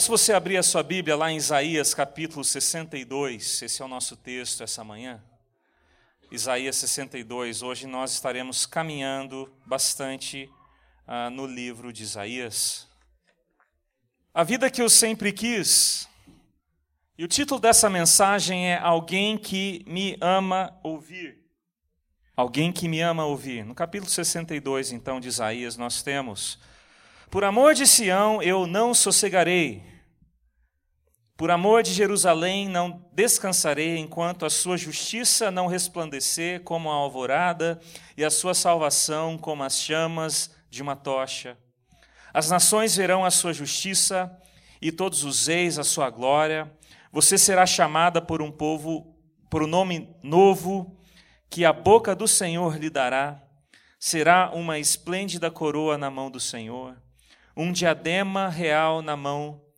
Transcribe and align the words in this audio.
peço 0.00 0.10
você 0.12 0.32
abrir 0.32 0.56
a 0.56 0.62
sua 0.62 0.82
Bíblia 0.82 1.14
lá 1.14 1.30
em 1.30 1.36
Isaías 1.36 1.92
capítulo 1.92 2.42
62, 2.42 3.60
esse 3.60 3.82
é 3.82 3.84
o 3.84 3.88
nosso 3.88 4.16
texto 4.16 4.62
essa 4.62 4.82
manhã. 4.82 5.22
Isaías 6.32 6.76
62, 6.76 7.60
hoje 7.60 7.86
nós 7.86 8.10
estaremos 8.14 8.64
caminhando 8.64 9.52
bastante 9.66 10.50
ah, 11.06 11.28
no 11.28 11.44
livro 11.44 11.92
de 11.92 12.02
Isaías. 12.02 12.88
A 14.32 14.42
vida 14.42 14.70
que 14.70 14.80
eu 14.80 14.88
sempre 14.88 15.34
quis, 15.34 16.08
e 17.18 17.22
o 17.22 17.28
título 17.28 17.60
dessa 17.60 17.90
mensagem 17.90 18.70
é 18.70 18.78
Alguém 18.78 19.36
que 19.36 19.84
me 19.86 20.16
ama 20.18 20.74
ouvir. 20.82 21.44
Alguém 22.34 22.72
que 22.72 22.88
me 22.88 23.02
ama 23.02 23.26
ouvir. 23.26 23.66
No 23.66 23.74
capítulo 23.74 24.10
62, 24.10 24.92
então, 24.92 25.20
de 25.20 25.28
Isaías, 25.28 25.76
nós 25.76 26.02
temos: 26.02 26.58
Por 27.30 27.44
amor 27.44 27.74
de 27.74 27.86
Sião 27.86 28.42
eu 28.42 28.66
não 28.66 28.94
sossegarei 28.94 29.89
por 31.40 31.50
amor 31.50 31.82
de 31.82 31.94
Jerusalém 31.94 32.68
não 32.68 33.02
descansarei 33.14 33.96
enquanto 33.96 34.44
a 34.44 34.50
sua 34.50 34.76
justiça 34.76 35.50
não 35.50 35.68
resplandecer 35.68 36.60
como 36.64 36.90
a 36.90 36.92
alvorada 36.92 37.80
e 38.14 38.22
a 38.22 38.28
sua 38.28 38.52
salvação 38.52 39.38
como 39.38 39.62
as 39.62 39.80
chamas 39.80 40.54
de 40.68 40.82
uma 40.82 40.94
tocha. 40.94 41.56
As 42.34 42.50
nações 42.50 42.94
verão 42.94 43.24
a 43.24 43.30
sua 43.30 43.54
justiça 43.54 44.30
e 44.82 44.92
todos 44.92 45.24
os 45.24 45.46
reis 45.46 45.78
a 45.78 45.82
sua 45.82 46.10
glória. 46.10 46.70
Você 47.10 47.38
será 47.38 47.64
chamada 47.64 48.20
por 48.20 48.42
um 48.42 48.52
povo, 48.52 49.16
por 49.48 49.62
um 49.62 49.66
nome 49.66 50.14
novo 50.22 50.94
que 51.48 51.64
a 51.64 51.72
boca 51.72 52.14
do 52.14 52.28
Senhor 52.28 52.76
lhe 52.76 52.90
dará. 52.90 53.42
Será 53.98 54.50
uma 54.52 54.78
esplêndida 54.78 55.50
coroa 55.50 55.96
na 55.96 56.10
mão 56.10 56.30
do 56.30 56.38
Senhor, 56.38 56.98
um 57.56 57.72
diadema 57.72 58.50
real 58.50 59.00
na 59.00 59.16
mão 59.16 59.69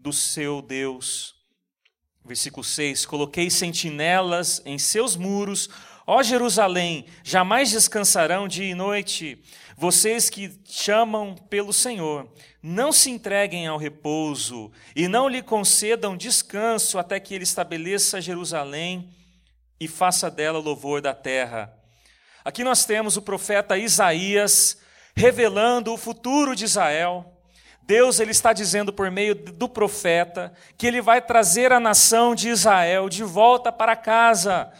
do 0.00 0.12
seu 0.12 0.62
Deus. 0.62 1.34
Versículo 2.24 2.64
6: 2.64 3.04
Coloquei 3.04 3.50
sentinelas 3.50 4.62
em 4.64 4.78
seus 4.78 5.14
muros, 5.14 5.68
ó 6.06 6.22
Jerusalém, 6.22 7.04
jamais 7.22 7.70
descansarão 7.70 8.48
dia 8.48 8.70
e 8.70 8.74
noite. 8.74 9.42
Vocês 9.76 10.28
que 10.28 10.60
chamam 10.64 11.34
pelo 11.34 11.72
Senhor, 11.72 12.30
não 12.62 12.92
se 12.92 13.10
entreguem 13.10 13.66
ao 13.66 13.78
repouso 13.78 14.70
e 14.94 15.06
não 15.06 15.28
lhe 15.28 15.42
concedam 15.42 16.16
descanso 16.16 16.98
até 16.98 17.18
que 17.20 17.34
ele 17.34 17.44
estabeleça 17.44 18.20
Jerusalém 18.20 19.14
e 19.78 19.88
faça 19.88 20.30
dela 20.30 20.58
louvor 20.58 21.00
da 21.00 21.14
terra. 21.14 21.74
Aqui 22.44 22.64
nós 22.64 22.84
temos 22.84 23.16
o 23.16 23.22
profeta 23.22 23.76
Isaías 23.76 24.78
revelando 25.14 25.92
o 25.92 25.98
futuro 25.98 26.54
de 26.54 26.64
Israel. 26.64 27.39
Deus 27.90 28.20
ele 28.20 28.30
está 28.30 28.52
dizendo 28.52 28.92
por 28.92 29.10
meio 29.10 29.34
do 29.34 29.68
profeta 29.68 30.52
que 30.78 30.86
ele 30.86 31.00
vai 31.00 31.20
trazer 31.20 31.72
a 31.72 31.80
nação 31.80 32.36
de 32.36 32.48
Israel 32.48 33.08
de 33.08 33.24
volta 33.24 33.72
para 33.72 33.96
casa. 33.96 34.70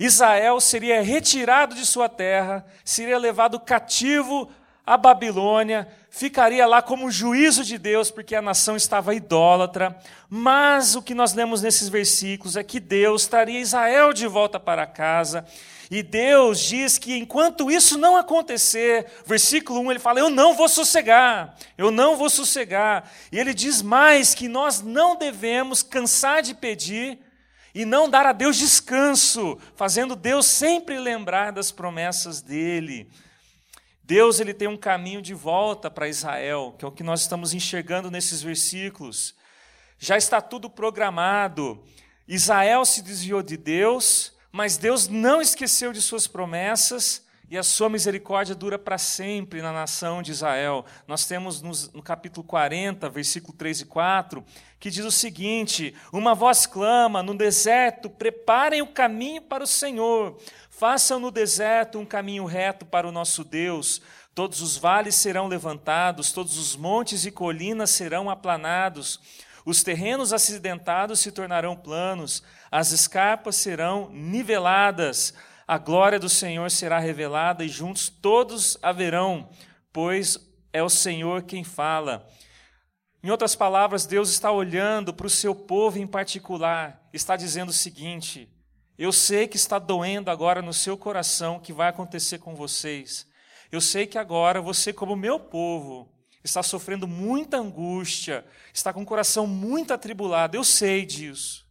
Israel 0.00 0.58
seria 0.58 1.02
retirado 1.02 1.74
de 1.74 1.84
sua 1.84 2.08
terra, 2.08 2.64
seria 2.82 3.18
levado 3.18 3.60
cativo 3.60 4.50
à 4.86 4.96
Babilônia, 4.96 5.86
ficaria 6.08 6.66
lá 6.66 6.80
como 6.80 7.10
juízo 7.10 7.62
de 7.62 7.76
Deus, 7.76 8.10
porque 8.10 8.34
a 8.34 8.40
nação 8.40 8.74
estava 8.74 9.14
idólatra. 9.14 9.94
Mas 10.26 10.96
o 10.96 11.02
que 11.02 11.14
nós 11.14 11.34
lemos 11.34 11.60
nesses 11.60 11.90
versículos 11.90 12.56
é 12.56 12.64
que 12.64 12.80
Deus 12.80 13.26
traria 13.26 13.60
Israel 13.60 14.14
de 14.14 14.26
volta 14.26 14.58
para 14.58 14.86
casa 14.86 15.44
e 15.90 16.02
Deus 16.02 16.60
diz 16.60 16.98
que 16.98 17.16
enquanto 17.16 17.70
isso 17.70 17.96
não 17.96 18.16
acontecer, 18.16 19.06
versículo 19.24 19.80
1, 19.80 19.90
ele 19.92 20.00
fala: 20.00 20.20
Eu 20.20 20.30
não 20.30 20.54
vou 20.54 20.68
sossegar, 20.68 21.56
eu 21.78 21.90
não 21.90 22.16
vou 22.16 22.28
sossegar. 22.28 23.10
E 23.30 23.38
ele 23.38 23.54
diz 23.54 23.82
mais 23.82 24.34
que 24.34 24.48
nós 24.48 24.80
não 24.80 25.16
devemos 25.16 25.82
cansar 25.82 26.42
de 26.42 26.54
pedir 26.54 27.20
e 27.74 27.84
não 27.84 28.08
dar 28.08 28.26
a 28.26 28.32
Deus 28.32 28.56
descanso, 28.56 29.58
fazendo 29.76 30.16
Deus 30.16 30.46
sempre 30.46 30.98
lembrar 30.98 31.52
das 31.52 31.70
promessas 31.70 32.40
dele. 32.40 33.08
Deus 34.02 34.40
ele 34.40 34.54
tem 34.54 34.66
um 34.66 34.76
caminho 34.76 35.20
de 35.20 35.34
volta 35.34 35.90
para 35.90 36.08
Israel, 36.08 36.74
que 36.78 36.84
é 36.84 36.88
o 36.88 36.92
que 36.92 37.02
nós 37.02 37.20
estamos 37.20 37.52
enxergando 37.52 38.10
nesses 38.10 38.40
versículos. 38.40 39.34
Já 39.98 40.16
está 40.16 40.40
tudo 40.40 40.70
programado. 40.70 41.84
Israel 42.26 42.84
se 42.84 43.02
desviou 43.02 43.42
de 43.42 43.56
Deus, 43.56 44.35
mas 44.56 44.78
Deus 44.78 45.06
não 45.06 45.42
esqueceu 45.42 45.92
de 45.92 46.00
suas 46.00 46.26
promessas 46.26 47.22
e 47.50 47.58
a 47.58 47.62
sua 47.62 47.90
misericórdia 47.90 48.54
dura 48.54 48.78
para 48.78 48.96
sempre 48.96 49.60
na 49.60 49.70
nação 49.70 50.22
de 50.22 50.30
Israel. 50.32 50.86
Nós 51.06 51.26
temos 51.26 51.60
no, 51.92 52.02
capítulo 52.02 52.42
40, 52.42 53.06
versículo 53.10 53.52
3 53.52 53.82
e 53.82 53.84
4, 53.84 54.42
que 54.80 54.88
diz 54.88 55.04
o 55.04 55.10
seguinte: 55.10 55.94
Uma 56.10 56.34
voz 56.34 56.64
clama 56.64 57.22
no 57.22 57.36
deserto, 57.36 58.08
preparem 58.08 58.80
o 58.80 58.86
caminho 58.86 59.42
para 59.42 59.62
o 59.62 59.66
Senhor, 59.66 60.40
façam 60.70 61.20
no 61.20 61.30
deserto 61.30 61.98
um 61.98 62.06
caminho 62.06 62.46
reto 62.46 62.86
para 62.86 63.06
o 63.06 63.12
nosso 63.12 63.44
Deus. 63.44 64.00
Todos 64.34 64.62
os 64.62 64.78
vales 64.78 65.16
serão 65.16 65.48
levantados, 65.48 66.32
todos 66.32 66.56
os 66.56 66.74
montes 66.74 67.26
e 67.26 67.30
colinas 67.30 67.90
serão 67.90 68.30
aplanados. 68.30 69.20
Os 69.66 69.82
terrenos 69.82 70.32
acidentados 70.32 71.18
se 71.18 71.32
tornarão 71.32 71.74
planos, 71.74 72.40
as 72.76 72.92
escarpas 72.92 73.56
serão 73.56 74.10
niveladas, 74.10 75.32
a 75.66 75.78
glória 75.78 76.18
do 76.20 76.28
Senhor 76.28 76.70
será 76.70 76.98
revelada 76.98 77.64
e 77.64 77.70
juntos 77.70 78.10
todos 78.10 78.76
haverão, 78.82 79.48
pois 79.90 80.38
é 80.74 80.82
o 80.82 80.90
Senhor 80.90 81.44
quem 81.44 81.64
fala. 81.64 82.28
Em 83.22 83.30
outras 83.30 83.56
palavras, 83.56 84.04
Deus 84.04 84.28
está 84.28 84.52
olhando 84.52 85.14
para 85.14 85.26
o 85.26 85.30
seu 85.30 85.54
povo 85.54 85.98
em 85.98 86.06
particular, 86.06 87.02
está 87.14 87.34
dizendo 87.34 87.70
o 87.70 87.72
seguinte: 87.72 88.46
eu 88.98 89.10
sei 89.10 89.48
que 89.48 89.56
está 89.56 89.78
doendo 89.78 90.30
agora 90.30 90.60
no 90.60 90.74
seu 90.74 90.98
coração 90.98 91.56
o 91.56 91.60
que 91.60 91.72
vai 91.72 91.88
acontecer 91.88 92.40
com 92.40 92.54
vocês. 92.54 93.26
Eu 93.72 93.80
sei 93.80 94.06
que 94.06 94.18
agora 94.18 94.60
você, 94.60 94.92
como 94.92 95.16
meu 95.16 95.40
povo, 95.40 96.12
está 96.44 96.62
sofrendo 96.62 97.08
muita 97.08 97.56
angústia, 97.56 98.44
está 98.74 98.92
com 98.92 99.00
o 99.00 99.06
coração 99.06 99.46
muito 99.46 99.94
atribulado, 99.94 100.58
eu 100.58 100.62
sei 100.62 101.06
disso. 101.06 101.65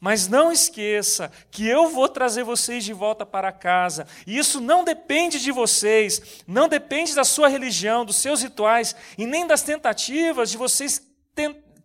Mas 0.00 0.28
não 0.28 0.52
esqueça 0.52 1.30
que 1.50 1.66
eu 1.66 1.88
vou 1.88 2.08
trazer 2.08 2.44
vocês 2.44 2.84
de 2.84 2.92
volta 2.92 3.26
para 3.26 3.50
casa. 3.50 4.06
E 4.26 4.38
isso 4.38 4.60
não 4.60 4.84
depende 4.84 5.40
de 5.40 5.50
vocês, 5.50 6.42
não 6.46 6.68
depende 6.68 7.14
da 7.14 7.24
sua 7.24 7.48
religião, 7.48 8.04
dos 8.04 8.16
seus 8.16 8.42
rituais 8.42 8.94
e 9.16 9.26
nem 9.26 9.46
das 9.46 9.62
tentativas 9.62 10.50
de 10.50 10.56
vocês 10.56 11.02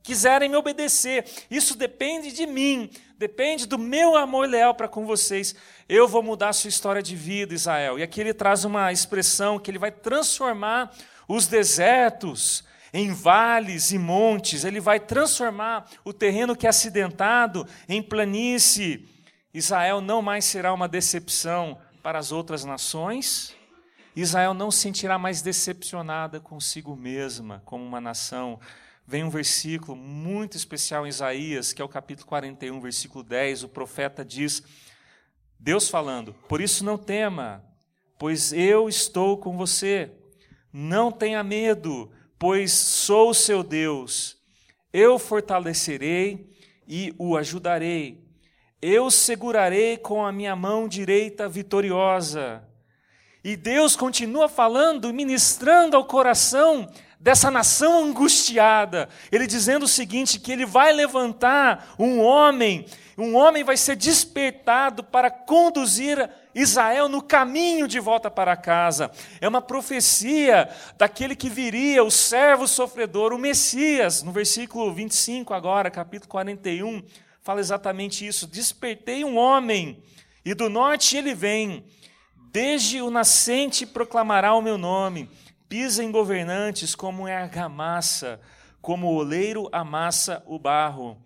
quiserem 0.04 0.50
me 0.50 0.58
obedecer. 0.58 1.26
Isso 1.50 1.76
depende 1.76 2.32
de 2.32 2.46
mim, 2.46 2.90
depende 3.18 3.66
do 3.66 3.80
meu 3.80 4.16
amor 4.16 4.48
leal 4.48 4.76
para 4.76 4.88
com 4.88 5.06
vocês. 5.06 5.56
Eu 5.90 6.08
vou 6.08 6.22
mudar 6.22 6.50
a 6.50 6.54
sua 6.54 6.68
história 6.68 7.02
de 7.02 7.16
vida, 7.16 7.54
Israel. 7.54 7.98
E 7.98 8.04
aqui 8.04 8.22
ele 8.22 8.34
traz 8.34 8.64
uma 8.64 8.92
expressão 8.92 9.58
que 9.58 9.72
ele 9.72 9.80
vai 9.80 9.92
transformar 9.92 10.94
os 11.28 11.48
desertos 11.48 12.64
em 12.94 13.12
vales 13.12 13.92
e 13.92 13.98
montes, 13.98 14.64
ele 14.64 14.80
vai 14.80 15.00
transformar 15.00 15.90
o 16.06 16.14
terreno 16.14 16.56
que 16.56 16.68
é 16.68 16.70
acidentado 16.70 17.68
em 17.90 18.04
planície. 18.04 19.10
Israel 19.52 20.00
não 20.00 20.22
mais 20.22 20.46
será 20.46 20.72
uma 20.72 20.88
decepção 20.88 21.80
para 22.04 22.20
as 22.20 22.32
outras 22.32 22.64
nações. 22.64 23.56
Israel 24.16 24.54
não 24.54 24.70
se 24.70 24.80
sentirá 24.80 25.18
mais 25.18 25.42
decepcionada 25.42 26.40
consigo 26.40 26.96
mesma 26.96 27.64
como 27.66 27.84
uma 27.84 28.00
nação. 28.00 28.60
Vem 29.08 29.24
um 29.24 29.30
versículo 29.30 29.98
muito 29.98 30.56
especial 30.56 31.06
em 31.06 31.10
Isaías, 31.10 31.74
que 31.74 31.82
é 31.82 31.86
o 31.86 31.90
capítulo 31.90 32.28
41, 32.28 32.80
versículo 32.80 33.24
10. 33.24 33.64
O 33.64 33.70
profeta 33.70 34.24
diz: 34.24 34.62
Deus 35.60 35.90
falando, 35.90 36.34
por 36.48 36.62
isso 36.62 36.86
não 36.86 36.98
tema, 36.98 37.64
pois 38.20 38.54
eu 38.54 38.88
estou 38.88 39.38
com 39.38 39.58
você. 39.58 40.12
Não 40.72 41.12
tenha 41.12 41.44
medo, 41.44 42.12
pois 42.44 42.74
sou 42.74 43.34
seu 43.34 43.64
Deus. 43.64 44.36
Eu 44.92 45.18
fortalecerei 45.18 46.52
e 46.86 47.16
o 47.18 47.38
ajudarei. 47.38 48.22
Eu 48.82 49.10
segurarei 49.10 49.96
com 49.96 50.26
a 50.26 50.30
minha 50.30 50.54
mão 50.54 50.86
direita 50.86 51.48
vitoriosa. 51.48 52.62
E 53.46 53.56
Deus 53.56 53.96
continua 53.96 54.50
falando, 54.50 55.14
ministrando 55.14 55.96
ao 55.96 56.04
coração 56.04 56.86
dessa 57.18 57.50
nação 57.50 58.04
angustiada. 58.04 59.08
Ele 59.32 59.48
dizendo 59.48 59.84
o 59.84 59.88
seguinte: 59.88 60.38
que 60.38 60.52
ele 60.52 60.66
vai 60.66 60.92
levantar 60.92 61.96
um 61.98 62.20
homem, 62.20 62.86
um 63.18 63.36
homem 63.36 63.64
vai 63.64 63.78
ser 63.78 63.96
despertado 63.96 65.04
para 65.04 65.30
conduzir 65.30 66.30
Israel 66.54 67.08
no 67.08 67.22
caminho 67.22 67.88
de 67.88 68.00
volta 68.00 68.30
para 68.30 68.56
casa. 68.56 69.12
É 69.40 69.48
uma 69.48 69.62
profecia 69.62 70.70
daquele 70.98 71.36
que 71.36 71.50
viria, 71.50 72.04
o 72.04 72.12
servo 72.12 72.68
sofredor, 72.68 73.34
o 73.34 73.38
Messias. 73.38 74.24
No 74.24 74.32
versículo 74.32 74.94
25, 74.94 75.54
agora, 75.54 75.92
capítulo 75.92 76.30
41, 76.30 77.04
fala 77.42 77.60
exatamente 77.60 78.26
isso: 78.26 78.48
Despertei 78.48 79.24
um 79.24 79.38
homem, 79.38 80.04
e 80.44 80.54
do 80.54 80.70
norte 80.70 81.18
ele 81.18 81.34
vem, 81.34 81.86
desde 82.52 83.02
o 83.02 83.10
nascente 83.10 83.86
proclamará 83.86 84.54
o 84.54 84.62
meu 84.62 84.78
nome 84.78 85.30
pisa 85.74 86.04
em 86.04 86.12
governantes 86.12 86.94
como 86.94 87.28
em 87.28 87.32
argamassa, 87.32 88.40
como 88.80 89.08
o 89.08 89.16
oleiro 89.16 89.68
amassa 89.72 90.44
o 90.46 90.60
barro. 90.60 91.18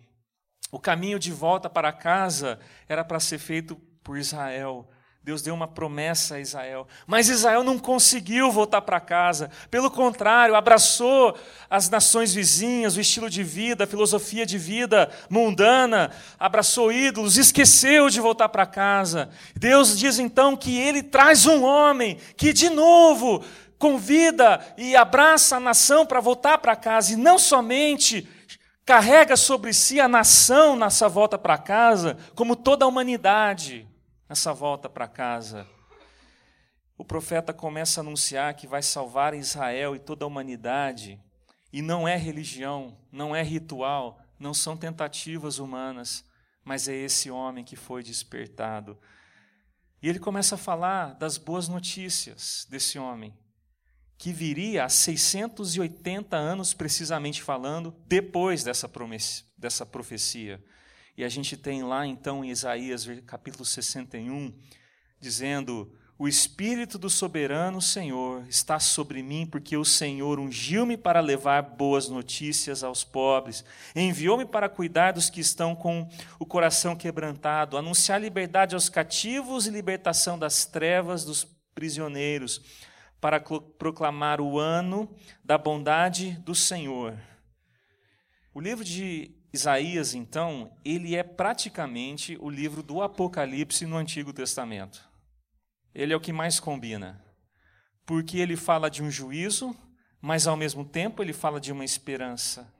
O 0.71 0.79
caminho 0.79 1.17
de 1.17 1.31
volta 1.31 1.69
para 1.69 1.93
casa 1.93 2.59
era 2.89 3.03
para 3.03 3.19
ser 3.19 3.39
feito 3.39 3.75
por 4.03 4.17
Israel. 4.17 4.87
Deus 5.27 5.41
deu 5.41 5.53
uma 5.53 5.67
promessa 5.67 6.35
a 6.35 6.39
Israel. 6.39 6.87
Mas 7.05 7.27
Israel 7.27 7.61
não 7.61 7.77
conseguiu 7.77 8.49
voltar 8.49 8.81
para 8.81 8.97
casa. 8.97 9.51
Pelo 9.69 9.91
contrário, 9.91 10.55
abraçou 10.55 11.37
as 11.69 11.89
nações 11.89 12.33
vizinhas, 12.33 12.95
o 12.95 13.01
estilo 13.01 13.29
de 13.29 13.43
vida, 13.43 13.83
a 13.83 13.87
filosofia 13.87 14.45
de 14.45 14.57
vida 14.57 15.09
mundana, 15.29 16.11
abraçou 16.39 16.93
ídolos, 16.93 17.37
esqueceu 17.37 18.09
de 18.09 18.21
voltar 18.21 18.47
para 18.47 18.65
casa. 18.65 19.29
Deus 19.53 19.99
diz 19.99 20.17
então 20.17 20.55
que 20.55 20.77
ele 20.77 21.03
traz 21.03 21.45
um 21.45 21.61
homem 21.61 22.17
que, 22.37 22.53
de 22.53 22.69
novo, 22.69 23.43
convida 23.77 24.61
e 24.77 24.95
abraça 24.95 25.57
a 25.57 25.59
nação 25.59 26.05
para 26.05 26.21
voltar 26.21 26.57
para 26.59 26.73
casa. 26.73 27.11
E 27.11 27.17
não 27.17 27.37
somente 27.37 28.25
carrega 28.87 29.35
sobre 29.35 29.73
si 29.73 29.99
a 29.99 30.07
nação 30.07 30.77
nessa 30.77 31.09
volta 31.09 31.37
para 31.37 31.57
casa, 31.57 32.17
como 32.33 32.55
toda 32.55 32.85
a 32.85 32.87
humanidade 32.87 33.85
nessa 34.29 34.53
volta 34.53 34.87
para 34.87 35.09
casa, 35.09 35.67
o 36.97 37.03
profeta 37.03 37.53
começa 37.53 37.99
a 37.99 38.01
anunciar 38.01 38.53
que 38.53 38.65
vai 38.65 38.81
salvar 38.81 39.33
Israel 39.33 39.93
e 39.93 39.99
toda 39.99 40.23
a 40.23 40.27
humanidade. 40.27 41.21
E 41.71 41.81
não 41.81 42.07
é 42.07 42.15
religião, 42.15 42.97
não 43.11 43.35
é 43.35 43.43
ritual, 43.43 44.21
não 44.39 44.53
são 44.53 44.77
tentativas 44.77 45.59
humanas, 45.59 46.23
mas 46.63 46.87
é 46.87 46.95
esse 46.95 47.29
homem 47.29 47.65
que 47.65 47.75
foi 47.75 48.01
despertado. 48.01 48.97
E 50.01 50.07
ele 50.07 50.17
começa 50.17 50.55
a 50.55 50.57
falar 50.57 51.13
das 51.15 51.37
boas 51.37 51.67
notícias 51.67 52.65
desse 52.69 52.97
homem, 52.97 53.37
que 54.17 54.33
viria 54.33 54.83
há 54.83 54.89
680 54.89 56.35
anos, 56.35 56.73
precisamente 56.73 57.41
falando, 57.41 57.95
depois 58.07 58.63
dessa, 58.63 58.89
dessa 59.57 59.85
profecia. 59.85 60.63
E 61.15 61.23
a 61.23 61.29
gente 61.29 61.55
tem 61.55 61.83
lá 61.83 62.05
então 62.05 62.43
em 62.43 62.49
Isaías 62.49 63.07
capítulo 63.25 63.65
61, 63.65 64.53
dizendo: 65.19 65.91
O 66.17 66.27
Espírito 66.27 66.97
do 66.97 67.09
soberano 67.09 67.81
Senhor 67.81 68.43
está 68.47 68.79
sobre 68.79 69.21
mim, 69.21 69.45
porque 69.45 69.77
o 69.77 69.85
Senhor 69.85 70.39
ungiu-me 70.39 70.97
para 70.97 71.19
levar 71.19 71.61
boas 71.61 72.07
notícias 72.07 72.83
aos 72.83 73.03
pobres, 73.03 73.63
enviou-me 73.95 74.45
para 74.45 74.69
cuidar 74.69 75.11
dos 75.11 75.29
que 75.29 75.41
estão 75.41 75.75
com 75.75 76.07
o 76.39 76.45
coração 76.45 76.95
quebrantado, 76.95 77.77
anunciar 77.77 78.21
liberdade 78.21 78.75
aos 78.75 78.89
cativos 78.89 79.67
e 79.67 79.71
libertação 79.71 80.37
das 80.37 80.65
trevas 80.65 81.23
dos 81.23 81.47
prisioneiros, 81.73 82.61
para 83.19 83.39
proclamar 83.39 84.39
o 84.39 84.59
ano 84.59 85.13
da 85.43 85.57
bondade 85.57 86.31
do 86.39 86.53
Senhor. 86.53 87.17
O 88.53 88.59
livro 88.59 88.83
de 88.83 89.35
Isaías, 89.53 90.13
então, 90.13 90.71
ele 90.83 91.15
é 91.15 91.23
praticamente 91.23 92.37
o 92.39 92.49
livro 92.49 92.83
do 92.83 93.01
Apocalipse 93.01 93.85
no 93.85 93.97
Antigo 93.97 94.33
Testamento. 94.33 95.07
Ele 95.93 96.13
é 96.13 96.15
o 96.15 96.21
que 96.21 96.33
mais 96.33 96.59
combina, 96.59 97.23
porque 98.05 98.37
ele 98.37 98.55
fala 98.55 98.89
de 98.89 99.01
um 99.01 99.09
juízo, 99.09 99.75
mas 100.21 100.45
ao 100.47 100.55
mesmo 100.55 100.85
tempo 100.85 101.23
ele 101.23 101.33
fala 101.33 101.59
de 101.59 101.71
uma 101.71 101.85
esperança. 101.85 102.71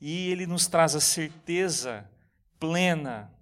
E 0.00 0.30
ele 0.30 0.46
nos 0.46 0.66
traz 0.66 0.94
a 0.94 1.00
certeza 1.00 2.08
plena 2.58 3.32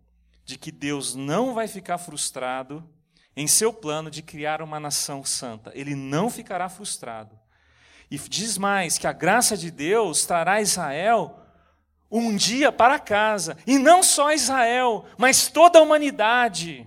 de 0.44 0.58
que 0.58 0.70
Deus 0.70 1.14
não 1.14 1.54
vai 1.54 1.66
ficar 1.68 1.98
frustrado 1.98 2.88
em 3.36 3.46
seu 3.46 3.72
plano 3.72 4.10
de 4.10 4.22
criar 4.22 4.62
uma 4.62 4.78
nação 4.78 5.24
santa. 5.24 5.72
Ele 5.74 5.94
não 5.94 6.30
ficará 6.30 6.68
frustrado. 6.68 7.38
E 8.10 8.18
diz 8.18 8.58
mais 8.58 8.98
que 8.98 9.06
a 9.06 9.12
graça 9.12 9.56
de 9.56 9.70
Deus 9.70 10.24
trará 10.24 10.60
Israel 10.60 11.40
um 12.10 12.36
dia 12.36 12.70
para 12.70 12.98
casa, 13.00 13.56
e 13.66 13.76
não 13.76 14.00
só 14.00 14.32
Israel, 14.32 15.04
mas 15.18 15.48
toda 15.48 15.80
a 15.80 15.82
humanidade. 15.82 16.86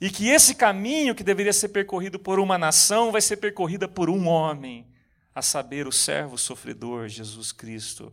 E 0.00 0.08
que 0.08 0.28
esse 0.28 0.54
caminho 0.54 1.14
que 1.14 1.22
deveria 1.22 1.52
ser 1.52 1.68
percorrido 1.68 2.18
por 2.18 2.38
uma 2.38 2.56
nação 2.56 3.12
vai 3.12 3.20
ser 3.20 3.36
percorrida 3.36 3.86
por 3.86 4.08
um 4.08 4.26
homem, 4.26 4.86
a 5.34 5.42
saber, 5.42 5.86
o 5.86 5.92
servo 5.92 6.38
sofredor, 6.38 7.08
Jesus 7.08 7.52
Cristo. 7.52 8.10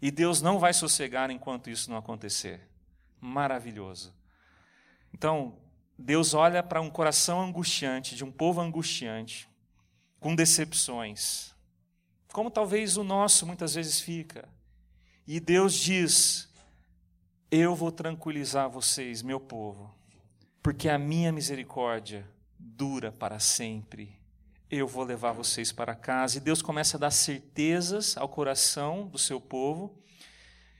E 0.00 0.10
Deus 0.10 0.40
não 0.40 0.58
vai 0.58 0.72
sossegar 0.72 1.30
enquanto 1.30 1.68
isso 1.68 1.90
não 1.90 1.98
acontecer. 1.98 2.60
Maravilhoso. 3.20 4.14
Então, 5.12 5.54
Deus 5.98 6.32
olha 6.32 6.62
para 6.62 6.80
um 6.80 6.88
coração 6.88 7.40
angustiante, 7.40 8.14
de 8.14 8.24
um 8.24 8.30
povo 8.30 8.60
angustiante, 8.60 9.48
com 10.20 10.34
decepções, 10.34 11.52
como 12.32 12.50
talvez 12.50 12.96
o 12.96 13.02
nosso 13.02 13.44
muitas 13.44 13.74
vezes 13.74 14.00
fica. 14.00 14.48
E 15.26 15.40
Deus 15.40 15.74
diz: 15.74 16.48
Eu 17.50 17.74
vou 17.74 17.90
tranquilizar 17.90 18.70
vocês, 18.70 19.22
meu 19.22 19.40
povo, 19.40 19.92
porque 20.62 20.88
a 20.88 20.98
minha 20.98 21.32
misericórdia 21.32 22.24
dura 22.56 23.10
para 23.10 23.40
sempre. 23.40 24.16
Eu 24.70 24.86
vou 24.86 25.02
levar 25.02 25.32
vocês 25.32 25.72
para 25.72 25.94
casa. 25.94 26.36
E 26.36 26.40
Deus 26.40 26.60
começa 26.60 26.96
a 26.96 27.00
dar 27.00 27.10
certezas 27.10 28.16
ao 28.16 28.28
coração 28.28 29.06
do 29.06 29.18
seu 29.18 29.40
povo 29.40 29.98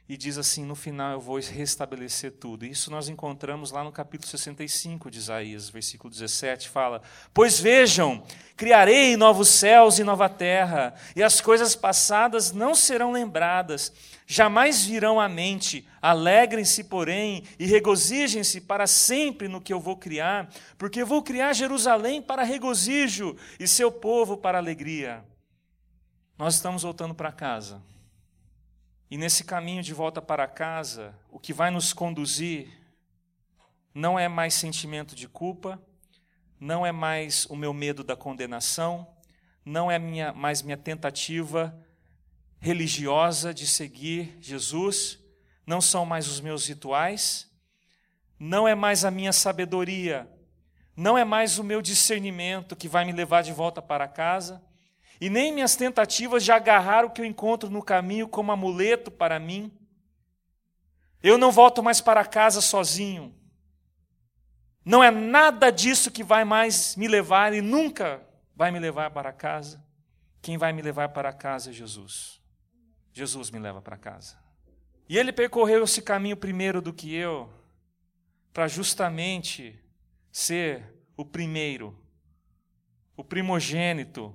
e 0.09 0.17
diz 0.17 0.39
assim: 0.39 0.65
no 0.65 0.75
final 0.75 1.13
eu 1.13 1.21
vou 1.21 1.39
restabelecer 1.39 2.33
tudo. 2.33 2.65
Isso 2.65 2.91
nós 2.91 3.09
encontramos 3.09 3.71
lá 3.71 3.85
no 3.85 3.93
capítulo 3.93 4.31
65 4.31 5.11
de 5.11 5.19
Isaías, 5.19 5.69
versículo 5.69 6.11
17, 6.11 6.69
fala: 6.69 7.03
Pois 7.35 7.61
vejam, 7.61 8.23
criarei 8.57 9.17
novos 9.17 9.49
céus 9.49 9.99
e 9.99 10.05
nova 10.05 10.29
terra, 10.29 10.95
e 11.15 11.23
as 11.23 11.41
coisas 11.41 11.77
passadas 11.77 12.53
não 12.53 12.75
serão 12.75 13.13
lembradas, 13.13 13.93
jamais 14.27 14.83
virão 14.83 15.21
à 15.21 15.29
mente. 15.29 15.87
Alegrem-se, 16.01 16.85
porém, 16.85 17.43
e 17.59 17.67
regozijem-se 17.67 18.63
para 18.63 18.87
sempre 18.87 19.47
no 19.47 19.61
que 19.61 19.73
eu 19.73 19.81
vou 19.81 19.97
criar, 19.97 20.49
porque 20.79 21.05
vou 21.05 21.23
criar 21.23 21.53
Jerusalém 21.53 22.23
para 22.23 22.45
regozijo 22.45 23.37
e 23.61 23.69
seu 23.69 23.93
povo 23.93 24.39
para 24.39 24.57
alegria. 24.57 25.23
Nós 26.39 26.55
estamos 26.55 26.83
voltando 26.83 27.15
para 27.15 27.33
casa. 27.33 27.83
E 29.11 29.17
nesse 29.17 29.43
caminho 29.43 29.83
de 29.83 29.95
volta 29.95 30.21
para 30.21 30.47
casa, 30.47 31.15
o 31.31 31.39
que 31.39 31.53
vai 31.53 31.71
nos 31.71 31.95
conduzir 31.95 32.69
não 33.95 34.19
é 34.19 34.29
mais 34.29 34.53
sentimento 34.53 35.15
de 35.15 35.27
culpa, 35.27 35.83
não 36.61 36.85
é 36.85 36.93
mais 36.93 37.47
o 37.47 37.57
meu 37.57 37.73
medo 37.73 38.05
da 38.05 38.15
condenação, 38.15 39.09
não 39.65 39.91
é 39.91 39.99
minha, 39.99 40.33
mais 40.33 40.61
minha 40.61 40.77
tentativa 40.77 41.75
religiosa 42.61 43.55
de 43.55 43.67
seguir 43.67 44.37
Jesus, 44.41 45.19
não 45.67 45.81
são 45.81 46.05
mais 46.05 46.29
os 46.29 46.41
meus 46.41 46.69
rituais, 46.69 47.51
não 48.39 48.69
é 48.69 48.75
mais 48.75 49.05
a 49.05 49.11
minha 49.11 49.33
sabedoria, 49.33 50.31
não 50.95 51.17
é 51.17 51.25
mais 51.25 51.59
o 51.59 51.65
meu 51.65 51.81
discernimento 51.81 52.77
que 52.77 52.89
vai 52.89 53.05
me 53.07 53.13
levar 53.13 53.43
de 53.43 53.53
volta 53.53 53.81
para 53.81 54.07
casa, 54.07 54.63
e 55.21 55.29
nem 55.29 55.53
minhas 55.53 55.75
tentativas 55.75 56.45
de 56.45 56.53
agarrar 56.53 57.05
o 57.05 57.11
que 57.11 57.21
eu 57.21 57.25
encontro 57.25 57.69
no 57.69 57.83
caminho 57.83 58.29
como 58.29 58.53
amuleto 58.53 59.11
para 59.11 59.39
mim. 59.41 59.73
Eu 61.23 61.37
não 61.37 61.51
volto 61.51 61.83
mais 61.83 62.01
para 62.01 62.25
casa 62.25 62.61
sozinho. 62.61 63.35
Não 64.85 65.03
é 65.03 65.11
nada 65.11 65.71
disso 65.71 66.11
que 66.11 66.23
vai 66.23 66.45
mais 66.45 66.95
me 66.97 67.09
levar 67.09 67.53
e 67.53 67.61
nunca 67.61 68.23
vai 68.55 68.71
me 68.71 68.79
levar 68.79 69.11
para 69.11 69.33
casa. 69.33 69.85
Quem 70.41 70.57
vai 70.57 70.73
me 70.73 70.81
levar 70.81 71.09
para 71.11 71.33
casa 71.33 71.71
é 71.71 71.73
Jesus. 71.73 72.41
Jesus 73.13 73.51
me 73.51 73.59
leva 73.59 73.83
para 73.83 73.97
casa. 73.97 74.39
E 75.09 75.19
ele 75.19 75.33
percorreu 75.33 75.83
esse 75.83 76.01
caminho 76.01 76.37
primeiro 76.37 76.81
do 76.81 76.93
que 76.93 77.15
eu, 77.15 77.51
para 78.53 78.69
justamente 78.69 79.83
ser 80.31 80.95
o 81.17 81.25
primeiro, 81.25 81.99
o 83.17 83.25
primogênito, 83.25 84.35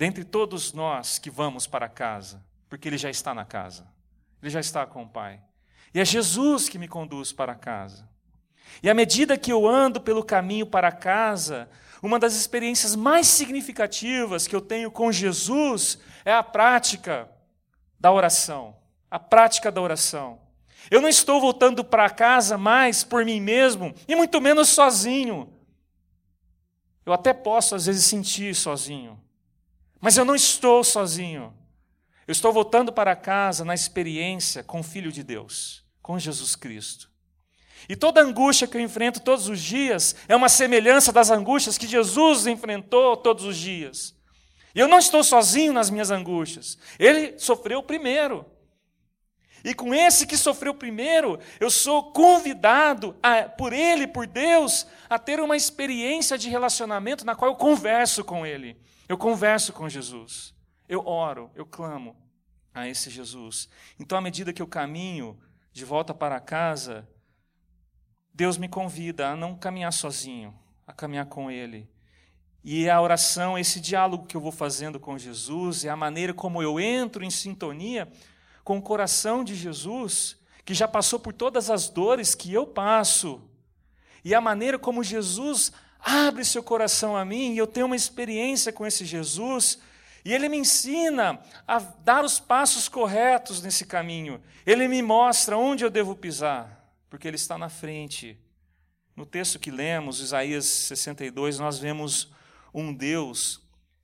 dentre 0.00 0.24
todos 0.24 0.72
nós 0.72 1.18
que 1.18 1.28
vamos 1.28 1.66
para 1.66 1.86
casa, 1.86 2.42
porque 2.70 2.88
Ele 2.88 2.96
já 2.96 3.10
está 3.10 3.34
na 3.34 3.44
casa, 3.44 3.86
Ele 4.40 4.48
já 4.48 4.58
está 4.58 4.86
com 4.86 5.02
o 5.02 5.06
Pai. 5.06 5.42
E 5.92 6.00
é 6.00 6.04
Jesus 6.06 6.70
que 6.70 6.78
me 6.78 6.88
conduz 6.88 7.32
para 7.32 7.54
casa. 7.54 8.08
E 8.82 8.88
à 8.88 8.94
medida 8.94 9.36
que 9.36 9.52
eu 9.52 9.68
ando 9.68 10.00
pelo 10.00 10.24
caminho 10.24 10.64
para 10.64 10.90
casa, 10.90 11.68
uma 12.02 12.18
das 12.18 12.34
experiências 12.34 12.96
mais 12.96 13.26
significativas 13.26 14.46
que 14.46 14.56
eu 14.56 14.62
tenho 14.62 14.90
com 14.90 15.12
Jesus 15.12 15.98
é 16.24 16.32
a 16.32 16.42
prática 16.42 17.28
da 17.98 18.10
oração. 18.10 18.74
A 19.10 19.18
prática 19.18 19.70
da 19.70 19.82
oração. 19.82 20.40
Eu 20.90 21.02
não 21.02 21.10
estou 21.10 21.42
voltando 21.42 21.84
para 21.84 22.08
casa 22.08 22.56
mais 22.56 23.04
por 23.04 23.22
mim 23.22 23.38
mesmo, 23.38 23.94
e 24.08 24.16
muito 24.16 24.40
menos 24.40 24.70
sozinho. 24.70 25.52
Eu 27.04 27.12
até 27.12 27.34
posso, 27.34 27.74
às 27.74 27.84
vezes, 27.84 28.06
sentir 28.06 28.54
sozinho. 28.54 29.20
Mas 30.00 30.16
eu 30.16 30.24
não 30.24 30.34
estou 30.34 30.82
sozinho. 30.82 31.54
Eu 32.26 32.32
estou 32.32 32.52
voltando 32.52 32.92
para 32.92 33.16
casa 33.16 33.64
na 33.64 33.74
experiência 33.74 34.62
com 34.62 34.80
o 34.80 34.84
Filho 34.84 35.10
de 35.12 35.22
Deus, 35.22 35.84
com 36.00 36.18
Jesus 36.18 36.56
Cristo. 36.56 37.10
E 37.88 37.96
toda 37.96 38.20
angústia 38.20 38.68
que 38.68 38.76
eu 38.76 38.80
enfrento 38.80 39.20
todos 39.20 39.48
os 39.48 39.60
dias 39.60 40.14
é 40.28 40.36
uma 40.36 40.48
semelhança 40.48 41.12
das 41.12 41.30
angústias 41.30 41.76
que 41.76 41.86
Jesus 41.86 42.46
enfrentou 42.46 43.16
todos 43.16 43.44
os 43.44 43.56
dias. 43.56 44.14
E 44.74 44.78
eu 44.78 44.86
não 44.86 44.98
estou 44.98 45.24
sozinho 45.24 45.72
nas 45.72 45.90
minhas 45.90 46.10
angústias. 46.10 46.78
Ele 46.98 47.38
sofreu 47.38 47.82
primeiro. 47.82 48.46
E 49.64 49.74
com 49.74 49.94
esse 49.94 50.26
que 50.26 50.36
sofreu 50.36 50.72
primeiro, 50.72 51.38
eu 51.58 51.70
sou 51.70 52.12
convidado 52.12 53.16
a, 53.22 53.42
por 53.42 53.72
ele, 53.72 54.06
por 54.06 54.26
Deus, 54.26 54.86
a 55.08 55.18
ter 55.18 55.40
uma 55.40 55.56
experiência 55.56 56.38
de 56.38 56.48
relacionamento 56.48 57.26
na 57.26 57.34
qual 57.34 57.50
eu 57.50 57.56
converso 57.56 58.24
com 58.24 58.46
ele. 58.46 58.76
Eu 59.10 59.18
converso 59.18 59.72
com 59.72 59.88
Jesus. 59.88 60.54
Eu 60.88 61.04
oro, 61.04 61.50
eu 61.56 61.66
clamo 61.66 62.16
a 62.72 62.86
esse 62.86 63.10
Jesus. 63.10 63.68
Então, 63.98 64.16
à 64.16 64.20
medida 64.20 64.52
que 64.52 64.62
eu 64.62 64.68
caminho 64.68 65.36
de 65.72 65.84
volta 65.84 66.14
para 66.14 66.38
casa, 66.38 67.08
Deus 68.32 68.56
me 68.56 68.68
convida 68.68 69.28
a 69.30 69.34
não 69.34 69.56
caminhar 69.56 69.92
sozinho, 69.92 70.56
a 70.86 70.92
caminhar 70.92 71.26
com 71.26 71.50
Ele. 71.50 71.90
E 72.62 72.88
a 72.88 73.00
oração, 73.00 73.58
esse 73.58 73.80
diálogo 73.80 74.26
que 74.26 74.36
eu 74.36 74.40
vou 74.40 74.52
fazendo 74.52 75.00
com 75.00 75.18
Jesus, 75.18 75.84
é 75.84 75.88
a 75.88 75.96
maneira 75.96 76.32
como 76.32 76.62
eu 76.62 76.78
entro 76.78 77.24
em 77.24 77.30
sintonia 77.30 78.08
com 78.62 78.78
o 78.78 78.82
coração 78.82 79.42
de 79.42 79.56
Jesus, 79.56 80.38
que 80.64 80.72
já 80.72 80.86
passou 80.86 81.18
por 81.18 81.32
todas 81.32 81.68
as 81.68 81.88
dores 81.88 82.36
que 82.36 82.52
eu 82.52 82.64
passo, 82.64 83.42
e 84.24 84.36
a 84.36 84.40
maneira 84.40 84.78
como 84.78 85.02
Jesus 85.02 85.72
abre 86.02 86.44
seu 86.44 86.62
coração 86.62 87.16
a 87.16 87.24
mim, 87.24 87.52
e 87.52 87.58
eu 87.58 87.66
tenho 87.66 87.86
uma 87.86 87.96
experiência 87.96 88.72
com 88.72 88.86
esse 88.86 89.04
Jesus, 89.04 89.78
e 90.24 90.32
ele 90.32 90.48
me 90.48 90.58
ensina 90.58 91.40
a 91.66 91.78
dar 91.78 92.24
os 92.24 92.38
passos 92.38 92.88
corretos 92.88 93.62
nesse 93.62 93.86
caminho. 93.86 94.42
Ele 94.66 94.86
me 94.86 95.02
mostra 95.02 95.56
onde 95.56 95.84
eu 95.84 95.90
devo 95.90 96.14
pisar, 96.14 96.84
porque 97.08 97.26
ele 97.26 97.36
está 97.36 97.56
na 97.56 97.68
frente. 97.68 98.38
No 99.16 99.24
texto 99.26 99.58
que 99.58 99.70
lemos, 99.70 100.20
Isaías 100.20 100.64
62, 100.64 101.58
nós 101.58 101.78
vemos 101.78 102.30
um 102.72 102.92
Deus 102.92 103.60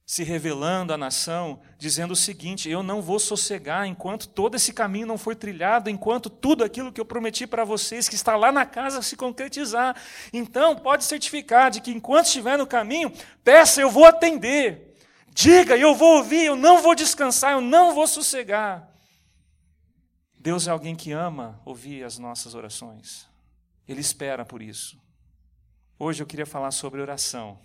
se 0.06 0.22
revelando 0.22 0.94
à 0.94 0.96
nação, 0.96 1.60
dizendo 1.76 2.12
o 2.12 2.16
seguinte: 2.16 2.70
Eu 2.70 2.80
não 2.80 3.02
vou 3.02 3.18
sossegar 3.18 3.88
enquanto 3.88 4.28
todo 4.28 4.54
esse 4.54 4.72
caminho 4.72 5.08
não 5.08 5.18
for 5.18 5.34
trilhado, 5.34 5.90
enquanto 5.90 6.30
tudo 6.30 6.62
aquilo 6.62 6.92
que 6.92 7.00
eu 7.00 7.04
prometi 7.04 7.44
para 7.44 7.64
vocês, 7.64 8.08
que 8.08 8.14
está 8.14 8.36
lá 8.36 8.52
na 8.52 8.64
casa, 8.64 9.02
se 9.02 9.16
concretizar. 9.16 10.00
Então, 10.32 10.76
pode 10.76 11.04
certificar 11.04 11.72
de 11.72 11.80
que 11.80 11.90
enquanto 11.90 12.26
estiver 12.26 12.56
no 12.56 12.68
caminho, 12.68 13.12
peça, 13.42 13.80
eu 13.80 13.90
vou 13.90 14.04
atender. 14.04 14.94
Diga, 15.30 15.76
eu 15.76 15.94
vou 15.94 16.18
ouvir, 16.18 16.44
eu 16.44 16.56
não 16.56 16.80
vou 16.80 16.94
descansar, 16.94 17.52
eu 17.52 17.60
não 17.60 17.92
vou 17.92 18.06
sossegar. 18.06 18.88
Deus 20.38 20.68
é 20.68 20.70
alguém 20.70 20.94
que 20.94 21.10
ama 21.10 21.60
ouvir 21.64 22.04
as 22.04 22.16
nossas 22.16 22.54
orações. 22.54 23.28
Ele 23.88 24.00
espera 24.00 24.44
por 24.44 24.62
isso. 24.62 24.96
Hoje 25.98 26.22
eu 26.22 26.26
queria 26.26 26.46
falar 26.46 26.70
sobre 26.70 27.00
oração. 27.00 27.58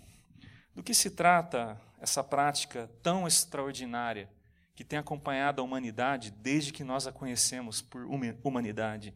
Do 0.74 0.82
que 0.82 0.92
se 0.92 1.10
trata 1.10 1.80
essa 2.02 2.24
prática 2.24 2.90
tão 3.00 3.28
extraordinária 3.28 4.28
que 4.74 4.82
tem 4.82 4.98
acompanhado 4.98 5.62
a 5.62 5.64
humanidade 5.64 6.32
desde 6.32 6.72
que 6.72 6.82
nós 6.82 7.06
a 7.06 7.12
conhecemos 7.12 7.80
por 7.80 8.04
humanidade? 8.42 9.14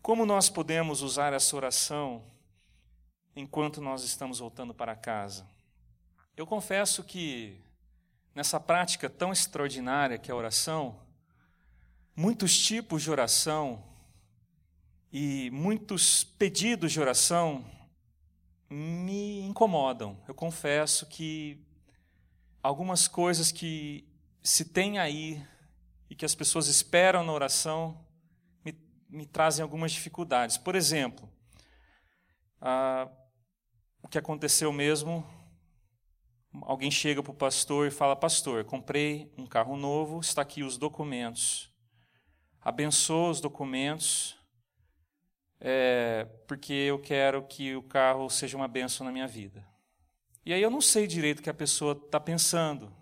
Como 0.00 0.24
nós 0.24 0.48
podemos 0.48 1.02
usar 1.02 1.32
essa 1.32 1.56
oração 1.56 2.24
enquanto 3.34 3.80
nós 3.80 4.04
estamos 4.04 4.38
voltando 4.38 4.72
para 4.72 4.94
casa? 4.94 5.44
Eu 6.36 6.46
confesso 6.46 7.02
que 7.02 7.60
nessa 8.36 8.60
prática 8.60 9.10
tão 9.10 9.32
extraordinária 9.32 10.16
que 10.16 10.30
é 10.30 10.32
a 10.32 10.36
oração, 10.36 11.00
muitos 12.14 12.56
tipos 12.56 13.02
de 13.02 13.10
oração 13.10 13.82
e 15.12 15.50
muitos 15.50 16.22
pedidos 16.22 16.92
de 16.92 17.00
oração 17.00 17.64
me 18.70 19.40
incomodam. 19.40 20.16
Eu 20.28 20.34
confesso 20.36 21.04
que 21.06 21.60
algumas 22.62 23.08
coisas 23.08 23.50
que 23.50 24.06
se 24.42 24.64
tem 24.64 24.98
aí 24.98 25.44
e 26.08 26.14
que 26.14 26.24
as 26.24 26.34
pessoas 26.34 26.66
esperam 26.66 27.24
na 27.24 27.32
oração 27.32 28.04
me, 28.64 28.74
me 29.08 29.26
trazem 29.26 29.62
algumas 29.62 29.92
dificuldades. 29.92 30.58
Por 30.58 30.74
exemplo, 30.74 31.28
ah, 32.60 33.08
o 34.02 34.08
que 34.08 34.18
aconteceu 34.18 34.72
mesmo, 34.72 35.24
alguém 36.62 36.90
chega 36.90 37.22
para 37.22 37.32
o 37.32 37.34
pastor 37.34 37.86
e 37.86 37.90
fala, 37.90 38.16
pastor, 38.16 38.64
comprei 38.64 39.32
um 39.38 39.46
carro 39.46 39.76
novo, 39.76 40.20
está 40.20 40.42
aqui 40.42 40.62
os 40.62 40.76
documentos. 40.76 41.70
Abençoa 42.60 43.30
os 43.30 43.40
documentos, 43.40 44.36
é, 45.58 46.26
porque 46.46 46.72
eu 46.72 46.98
quero 46.98 47.46
que 47.46 47.74
o 47.76 47.82
carro 47.82 48.28
seja 48.28 48.56
uma 48.56 48.68
benção 48.68 49.06
na 49.06 49.12
minha 49.12 49.26
vida. 49.26 49.69
E 50.44 50.54
aí 50.54 50.62
eu 50.62 50.70
não 50.70 50.80
sei 50.80 51.06
direito 51.06 51.40
o 51.40 51.42
que 51.42 51.50
a 51.50 51.54
pessoa 51.54 51.92
está 51.92 52.18
pensando, 52.18 52.94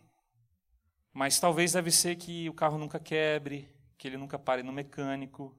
mas 1.13 1.39
talvez 1.39 1.73
deve 1.73 1.91
ser 1.91 2.17
que 2.17 2.49
o 2.49 2.55
carro 2.55 2.79
nunca 2.79 2.99
quebre, 2.99 3.73
que 3.97 4.09
ele 4.09 4.17
nunca 4.17 4.39
pare 4.39 4.63
no 4.63 4.73
mecânico, 4.73 5.57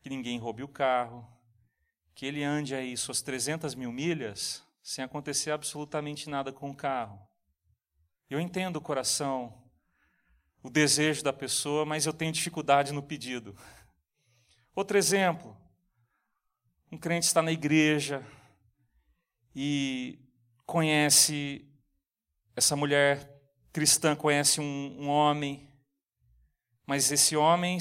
que 0.00 0.10
ninguém 0.10 0.38
roube 0.38 0.62
o 0.62 0.68
carro, 0.68 1.26
que 2.14 2.26
ele 2.26 2.42
ande 2.42 2.74
aí 2.74 2.96
suas 2.96 3.22
300 3.22 3.74
mil 3.74 3.90
milhas 3.90 4.64
sem 4.82 5.04
acontecer 5.04 5.50
absolutamente 5.50 6.30
nada 6.30 6.52
com 6.52 6.70
o 6.70 6.76
carro. 6.76 7.18
Eu 8.28 8.38
entendo 8.38 8.76
o 8.76 8.80
coração, 8.80 9.64
o 10.62 10.70
desejo 10.70 11.24
da 11.24 11.32
pessoa, 11.32 11.84
mas 11.84 12.06
eu 12.06 12.12
tenho 12.12 12.32
dificuldade 12.32 12.92
no 12.92 13.02
pedido. 13.02 13.56
Outro 14.74 14.96
exemplo, 14.98 15.56
um 16.90 16.98
crente 16.98 17.26
está 17.26 17.42
na 17.42 17.52
igreja 17.52 18.24
e 19.54 20.25
conhece, 20.66 21.64
essa 22.54 22.76
mulher 22.76 23.32
cristã 23.72 24.16
conhece 24.16 24.60
um, 24.60 24.96
um 24.98 25.08
homem, 25.08 25.72
mas 26.84 27.10
esse 27.12 27.36
homem 27.36 27.78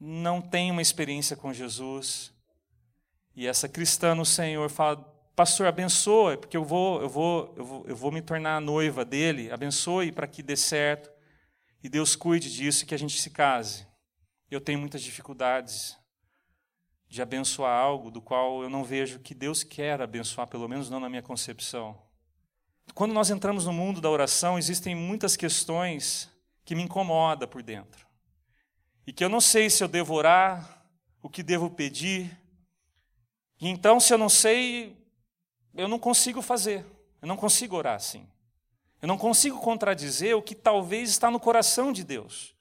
não 0.00 0.40
tem 0.40 0.70
uma 0.70 0.82
experiência 0.82 1.36
com 1.36 1.52
Jesus. 1.52 2.32
E 3.34 3.46
essa 3.46 3.68
cristã 3.68 4.14
no 4.14 4.24
Senhor 4.24 4.70
fala: 4.70 4.96
Pastor, 5.34 5.66
abençoe, 5.66 6.36
porque 6.36 6.56
eu 6.56 6.64
vou, 6.64 7.02
eu 7.02 7.08
vou, 7.08 7.54
eu 7.56 7.64
vou, 7.64 7.86
eu 7.88 7.96
vou 7.96 8.10
me 8.10 8.22
tornar 8.22 8.56
a 8.56 8.60
noiva 8.60 9.04
dele. 9.04 9.50
Abençoe 9.50 10.12
para 10.12 10.26
que 10.26 10.42
dê 10.42 10.56
certo 10.56 11.10
e 11.82 11.88
Deus 11.88 12.16
cuide 12.16 12.52
disso 12.52 12.82
e 12.82 12.86
que 12.86 12.94
a 12.94 12.98
gente 12.98 13.20
se 13.20 13.30
case. 13.30 13.86
Eu 14.50 14.60
tenho 14.60 14.78
muitas 14.78 15.02
dificuldades 15.02 15.96
de 17.08 17.22
abençoar 17.22 17.78
algo 17.78 18.10
do 18.10 18.20
qual 18.20 18.62
eu 18.62 18.68
não 18.68 18.84
vejo 18.84 19.20
que 19.20 19.34
Deus 19.34 19.62
quer 19.62 20.00
abençoar, 20.00 20.46
pelo 20.46 20.68
menos 20.68 20.90
não 20.90 21.00
na 21.00 21.08
minha 21.08 21.22
concepção. 21.22 22.07
Quando 22.94 23.12
nós 23.12 23.30
entramos 23.30 23.66
no 23.66 23.72
mundo 23.72 24.00
da 24.00 24.10
oração, 24.10 24.58
existem 24.58 24.94
muitas 24.94 25.36
questões 25.36 26.28
que 26.64 26.74
me 26.74 26.82
incomodam 26.82 27.48
por 27.48 27.62
dentro. 27.62 28.06
E 29.06 29.12
que 29.12 29.24
eu 29.24 29.28
não 29.28 29.40
sei 29.40 29.70
se 29.70 29.82
eu 29.82 29.88
devo 29.88 30.14
orar, 30.14 30.84
o 31.22 31.28
que 31.30 31.42
devo 31.42 31.70
pedir. 31.70 32.38
E 33.60 33.68
então, 33.68 33.98
se 33.98 34.12
eu 34.12 34.18
não 34.18 34.28
sei, 34.28 34.96
eu 35.74 35.88
não 35.88 35.98
consigo 35.98 36.42
fazer. 36.42 36.84
Eu 37.20 37.28
não 37.28 37.36
consigo 37.36 37.76
orar 37.76 37.94
assim. 37.94 38.28
Eu 39.00 39.08
não 39.08 39.16
consigo 39.16 39.60
contradizer 39.60 40.36
o 40.36 40.42
que 40.42 40.54
talvez 40.54 41.08
está 41.10 41.30
no 41.30 41.40
coração 41.40 41.92
de 41.92 42.04
Deus. 42.04 42.54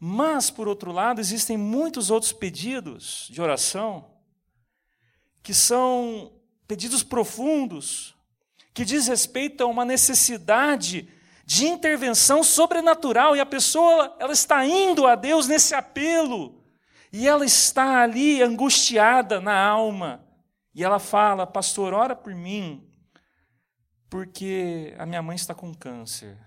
Mas, 0.00 0.50
por 0.50 0.68
outro 0.68 0.92
lado, 0.92 1.20
existem 1.20 1.56
muitos 1.56 2.10
outros 2.10 2.32
pedidos 2.32 3.28
de 3.30 3.40
oração 3.40 4.10
que 5.42 5.54
são 5.54 6.32
pedidos 6.66 7.02
profundos, 7.02 8.14
que 8.72 8.84
diz 8.84 9.08
respeito 9.08 9.62
a 9.62 9.66
uma 9.66 9.84
necessidade 9.84 11.08
de 11.44 11.66
intervenção 11.66 12.44
sobrenatural 12.44 13.34
e 13.34 13.40
a 13.40 13.46
pessoa 13.46 14.16
ela 14.18 14.32
está 14.32 14.64
indo 14.66 15.06
a 15.06 15.14
Deus 15.14 15.48
nesse 15.48 15.74
apelo 15.74 16.62
e 17.12 17.26
ela 17.26 17.44
está 17.44 18.02
ali 18.02 18.42
angustiada 18.42 19.40
na 19.40 19.58
alma 19.58 20.24
e 20.74 20.84
ela 20.84 20.98
fala: 20.98 21.46
"Pastor, 21.46 21.94
ora 21.94 22.14
por 22.14 22.34
mim, 22.34 22.86
porque 24.10 24.94
a 24.98 25.06
minha 25.06 25.22
mãe 25.22 25.36
está 25.36 25.54
com 25.54 25.74
câncer. 25.74 26.38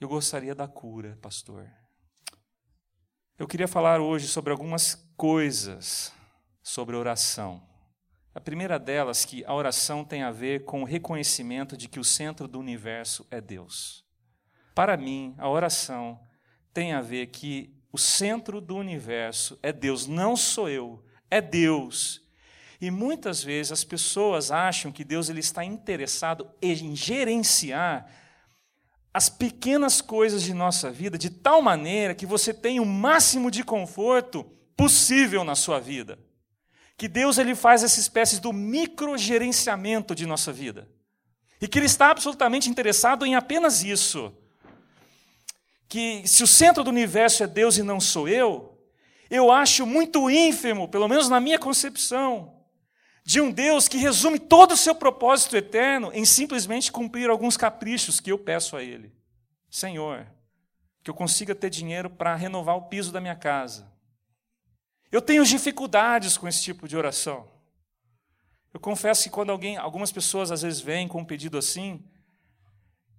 Eu 0.00 0.08
gostaria 0.08 0.54
da 0.54 0.66
cura, 0.66 1.18
pastor." 1.22 1.68
Eu 3.38 3.46
queria 3.46 3.68
falar 3.68 4.00
hoje 4.00 4.26
sobre 4.26 4.50
algumas 4.50 4.96
coisas 5.16 6.12
sobre 6.60 6.96
oração. 6.96 7.67
A 8.38 8.40
primeira 8.40 8.78
delas 8.78 9.24
que 9.24 9.44
a 9.44 9.52
oração 9.52 10.04
tem 10.04 10.22
a 10.22 10.30
ver 10.30 10.64
com 10.64 10.82
o 10.82 10.84
reconhecimento 10.84 11.76
de 11.76 11.88
que 11.88 11.98
o 11.98 12.04
centro 12.04 12.46
do 12.46 12.60
universo 12.60 13.26
é 13.32 13.40
Deus. 13.40 14.04
Para 14.76 14.96
mim, 14.96 15.34
a 15.38 15.48
oração 15.48 16.20
tem 16.72 16.92
a 16.92 17.00
ver 17.00 17.26
que 17.26 17.74
o 17.90 17.98
centro 17.98 18.60
do 18.60 18.76
universo 18.76 19.58
é 19.60 19.72
Deus, 19.72 20.06
não 20.06 20.36
sou 20.36 20.68
eu, 20.68 21.04
é 21.28 21.40
Deus. 21.40 22.22
E 22.80 22.92
muitas 22.92 23.42
vezes 23.42 23.72
as 23.72 23.82
pessoas 23.82 24.52
acham 24.52 24.92
que 24.92 25.02
Deus 25.02 25.28
ele 25.28 25.40
está 25.40 25.64
interessado 25.64 26.48
em 26.62 26.94
gerenciar 26.94 28.08
as 29.12 29.28
pequenas 29.28 30.00
coisas 30.00 30.44
de 30.44 30.54
nossa 30.54 30.92
vida 30.92 31.18
de 31.18 31.28
tal 31.28 31.60
maneira 31.60 32.14
que 32.14 32.24
você 32.24 32.54
tenha 32.54 32.80
o 32.80 32.86
máximo 32.86 33.50
de 33.50 33.64
conforto 33.64 34.44
possível 34.76 35.42
na 35.42 35.56
sua 35.56 35.80
vida. 35.80 36.27
Que 36.98 37.08
Deus 37.08 37.38
ele 37.38 37.54
faz 37.54 37.82
essa 37.82 37.98
espécie 37.98 38.40
do 38.40 38.52
microgerenciamento 38.52 40.14
de 40.14 40.26
nossa 40.26 40.52
vida. 40.52 40.86
E 41.60 41.66
que 41.66 41.78
ele 41.78 41.86
está 41.86 42.10
absolutamente 42.10 42.68
interessado 42.68 43.24
em 43.24 43.34
apenas 43.34 43.82
isso. 43.82 44.36
Que 45.88 46.26
se 46.26 46.42
o 46.42 46.46
centro 46.46 46.84
do 46.84 46.90
universo 46.90 47.42
é 47.42 47.46
Deus 47.46 47.78
e 47.78 47.82
não 47.82 48.00
sou 48.00 48.28
eu, 48.28 48.76
eu 49.30 49.50
acho 49.50 49.86
muito 49.86 50.28
ínfimo, 50.28 50.88
pelo 50.88 51.08
menos 51.08 51.28
na 51.28 51.40
minha 51.40 51.58
concepção, 51.58 52.58
de 53.24 53.40
um 53.40 53.50
Deus 53.50 53.86
que 53.86 53.96
resume 53.96 54.38
todo 54.38 54.72
o 54.72 54.76
seu 54.76 54.94
propósito 54.94 55.56
eterno 55.56 56.10
em 56.12 56.24
simplesmente 56.24 56.90
cumprir 56.90 57.30
alguns 57.30 57.56
caprichos 57.56 58.20
que 58.20 58.32
eu 58.32 58.38
peço 58.38 58.76
a 58.76 58.82
Ele. 58.82 59.12
Senhor, 59.70 60.26
que 61.04 61.10
eu 61.10 61.14
consiga 61.14 61.54
ter 61.54 61.70
dinheiro 61.70 62.10
para 62.10 62.34
renovar 62.34 62.76
o 62.76 62.88
piso 62.88 63.12
da 63.12 63.20
minha 63.20 63.36
casa. 63.36 63.86
Eu 65.10 65.22
tenho 65.22 65.44
dificuldades 65.44 66.36
com 66.36 66.46
esse 66.46 66.62
tipo 66.62 66.86
de 66.86 66.96
oração. 66.96 67.48
Eu 68.72 68.80
confesso 68.80 69.24
que 69.24 69.30
quando 69.30 69.50
alguém, 69.50 69.76
algumas 69.76 70.12
pessoas 70.12 70.50
às 70.52 70.62
vezes 70.62 70.80
vêm 70.80 71.08
com 71.08 71.20
um 71.20 71.24
pedido 71.24 71.56
assim, 71.56 72.04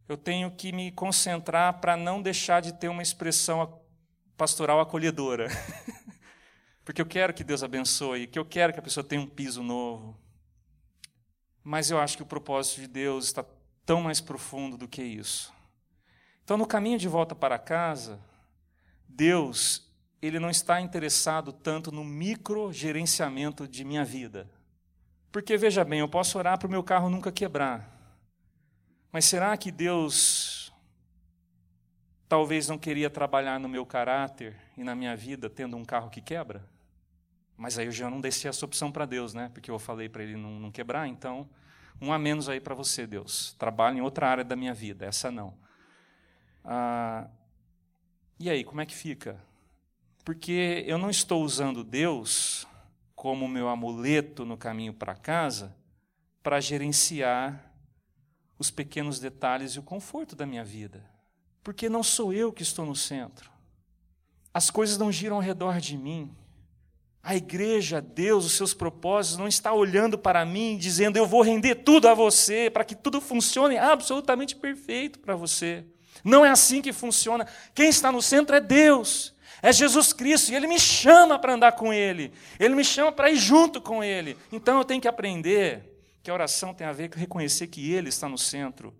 eu 0.07 0.17
tenho 0.17 0.51
que 0.51 0.71
me 0.71 0.91
concentrar 0.91 1.79
para 1.79 1.97
não 1.97 2.21
deixar 2.21 2.61
de 2.61 2.73
ter 2.73 2.87
uma 2.87 3.01
expressão 3.01 3.81
pastoral 4.37 4.79
acolhedora. 4.79 5.47
Porque 6.85 7.01
eu 7.01 7.05
quero 7.05 7.33
que 7.33 7.43
Deus 7.43 7.63
abençoe, 7.63 8.27
que 8.27 8.39
eu 8.39 8.45
quero 8.45 8.73
que 8.73 8.79
a 8.79 8.83
pessoa 8.83 9.03
tenha 9.03 9.21
um 9.21 9.27
piso 9.27 9.61
novo. 9.61 10.19
Mas 11.63 11.91
eu 11.91 11.99
acho 11.99 12.17
que 12.17 12.23
o 12.23 12.25
propósito 12.25 12.81
de 12.81 12.87
Deus 12.87 13.25
está 13.25 13.45
tão 13.85 14.01
mais 14.01 14.21
profundo 14.21 14.77
do 14.77 14.87
que 14.87 15.03
isso. 15.03 15.53
Então, 16.43 16.57
no 16.57 16.65
caminho 16.65 16.97
de 16.97 17.07
volta 17.07 17.35
para 17.35 17.59
casa, 17.59 18.19
Deus, 19.07 19.88
ele 20.21 20.39
não 20.39 20.49
está 20.49 20.81
interessado 20.81 21.53
tanto 21.53 21.91
no 21.91 22.03
microgerenciamento 22.03 23.67
de 23.67 23.83
minha 23.83 24.03
vida. 24.03 24.49
Porque, 25.31 25.57
veja 25.57 25.83
bem, 25.83 25.99
eu 25.99 26.09
posso 26.09 26.37
orar 26.37 26.57
para 26.57 26.67
o 26.67 26.71
meu 26.71 26.83
carro 26.83 27.09
nunca 27.09 27.31
quebrar. 27.31 27.99
Mas 29.11 29.25
será 29.25 29.55
que 29.55 29.71
Deus 29.71 30.73
talvez 32.27 32.67
não 32.67 32.77
queria 32.77 33.09
trabalhar 33.09 33.59
no 33.59 33.69
meu 33.69 33.85
caráter 33.85 34.55
e 34.77 34.83
na 34.83 34.93
minha 34.95 35.15
vida 35.15 35.49
tendo 35.49 35.77
um 35.77 35.85
carro 35.85 36.09
que 36.09 36.21
quebra? 36.21 36.63
Mas 37.57 37.77
aí 37.77 37.87
eu 37.87 37.91
já 37.91 38.09
não 38.09 38.21
desci 38.21 38.47
essa 38.47 38.65
opção 38.65 38.91
para 38.91 39.05
Deus, 39.05 39.33
né? 39.33 39.49
Porque 39.53 39.69
eu 39.69 39.79
falei 39.79 40.07
para 40.07 40.23
ele 40.23 40.35
não, 40.35 40.59
não, 40.59 40.71
quebrar, 40.71 41.07
então 41.07 41.49
um 42.01 42.13
a 42.13 42.19
menos 42.19 42.47
aí 42.47 42.59
para 42.59 42.73
você, 42.73 43.05
Deus. 43.05 43.53
Trabalho 43.59 43.97
em 43.97 44.01
outra 44.01 44.29
área 44.29 44.43
da 44.43 44.55
minha 44.55 44.73
vida, 44.73 45.05
essa 45.05 45.29
não. 45.31 45.53
Ah, 46.63 47.27
e 48.39 48.49
aí, 48.49 48.63
como 48.63 48.79
é 48.79 48.85
que 48.85 48.95
fica? 48.95 49.37
Porque 50.29 50.83
eu 50.85 50.99
não 50.99 51.09
estou 51.09 51.43
usando 51.43 51.83
Deus 51.83 52.67
como 53.15 53.47
meu 53.47 53.67
amuleto 53.67 54.45
no 54.45 54.55
caminho 54.55 54.93
para 54.93 55.15
casa 55.15 55.75
para 56.43 56.61
gerenciar 56.61 57.73
os 58.59 58.69
pequenos 58.69 59.19
detalhes 59.19 59.71
e 59.71 59.79
o 59.79 59.81
conforto 59.81 60.35
da 60.35 60.45
minha 60.45 60.63
vida. 60.63 61.03
Porque 61.63 61.89
não 61.89 62.03
sou 62.03 62.31
eu 62.31 62.53
que 62.53 62.61
estou 62.61 62.85
no 62.85 62.95
centro. 62.95 63.49
As 64.53 64.69
coisas 64.69 64.99
não 64.99 65.11
giram 65.11 65.37
ao 65.37 65.41
redor 65.41 65.79
de 65.79 65.97
mim. 65.97 66.31
A 67.23 67.35
igreja, 67.35 67.99
Deus, 67.99 68.45
os 68.45 68.51
seus 68.51 68.71
propósitos, 68.71 69.39
não 69.39 69.47
está 69.47 69.73
olhando 69.73 70.15
para 70.15 70.45
mim 70.45 70.77
dizendo 70.77 71.17
eu 71.17 71.25
vou 71.25 71.41
render 71.41 71.73
tudo 71.73 72.07
a 72.07 72.13
você, 72.13 72.69
para 72.69 72.85
que 72.85 72.93
tudo 72.93 73.19
funcione 73.19 73.79
absolutamente 73.79 74.55
perfeito 74.55 75.17
para 75.17 75.35
você. 75.35 75.87
Não 76.23 76.45
é 76.45 76.51
assim 76.51 76.83
que 76.83 76.93
funciona. 76.93 77.47
Quem 77.73 77.89
está 77.89 78.11
no 78.11 78.21
centro 78.21 78.55
é 78.55 78.61
Deus, 78.61 79.33
é 79.61 79.71
Jesus 79.73 80.13
Cristo, 80.13 80.51
e 80.51 80.55
Ele 80.55 80.67
me 80.67 80.79
chama 80.79 81.37
para 81.37 81.53
andar 81.53 81.73
com 81.73 81.93
Ele, 81.93 82.31
Ele 82.59 82.75
me 82.75 82.83
chama 82.83 83.11
para 83.11 83.29
ir 83.29 83.35
junto 83.35 83.81
com 83.81 84.03
Ele. 84.03 84.37
Então 84.51 84.77
eu 84.77 84.85
tenho 84.85 85.01
que 85.01 85.07
aprender 85.07 85.83
que 86.21 86.29
a 86.29 86.33
oração 86.33 86.73
tem 86.73 86.85
a 86.87 86.91
ver 86.91 87.09
com 87.09 87.19
reconhecer 87.19 87.67
que 87.67 87.91
Ele 87.91 88.09
está 88.09 88.27
no 88.27 88.37
centro. 88.37 88.95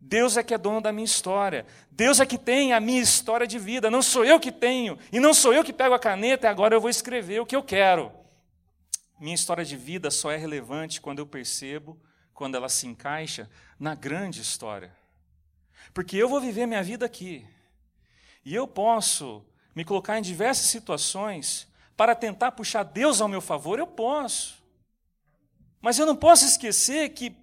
Deus 0.00 0.36
é 0.36 0.42
que 0.42 0.54
é 0.54 0.58
dono 0.58 0.80
da 0.80 0.92
minha 0.92 1.04
história. 1.04 1.66
Deus 1.90 2.20
é 2.20 2.26
que 2.26 2.38
tem 2.38 2.72
a 2.72 2.80
minha 2.80 3.00
história 3.00 3.46
de 3.46 3.58
vida. 3.58 3.90
Não 3.90 4.02
sou 4.02 4.24
eu 4.24 4.38
que 4.38 4.52
tenho. 4.52 4.98
E 5.10 5.18
não 5.18 5.34
sou 5.34 5.52
eu 5.52 5.64
que 5.64 5.72
pego 5.72 5.94
a 5.94 5.98
caneta 5.98 6.46
e 6.46 6.50
agora 6.50 6.74
eu 6.74 6.80
vou 6.80 6.90
escrever 6.90 7.40
o 7.40 7.46
que 7.46 7.56
eu 7.56 7.62
quero. 7.62 8.12
Minha 9.18 9.34
história 9.34 9.64
de 9.64 9.76
vida 9.76 10.10
só 10.10 10.30
é 10.30 10.36
relevante 10.36 11.00
quando 11.00 11.18
eu 11.18 11.26
percebo, 11.26 11.98
quando 12.34 12.54
ela 12.54 12.68
se 12.68 12.86
encaixa 12.86 13.50
na 13.80 13.94
grande 13.94 14.42
história. 14.42 14.94
Porque 15.94 16.16
eu 16.16 16.28
vou 16.28 16.40
viver 16.40 16.66
minha 16.66 16.82
vida 16.82 17.06
aqui. 17.06 17.46
E 18.44 18.54
eu 18.54 18.68
posso 18.68 19.44
me 19.76 19.84
colocar 19.84 20.18
em 20.18 20.22
diversas 20.22 20.66
situações 20.66 21.68
para 21.94 22.14
tentar 22.14 22.52
puxar 22.52 22.82
Deus 22.82 23.20
ao 23.20 23.28
meu 23.28 23.42
favor, 23.42 23.78
eu 23.78 23.86
posso. 23.86 24.56
Mas 25.82 25.98
eu 25.98 26.06
não 26.06 26.16
posso 26.16 26.46
esquecer 26.46 27.10
que, 27.10 27.36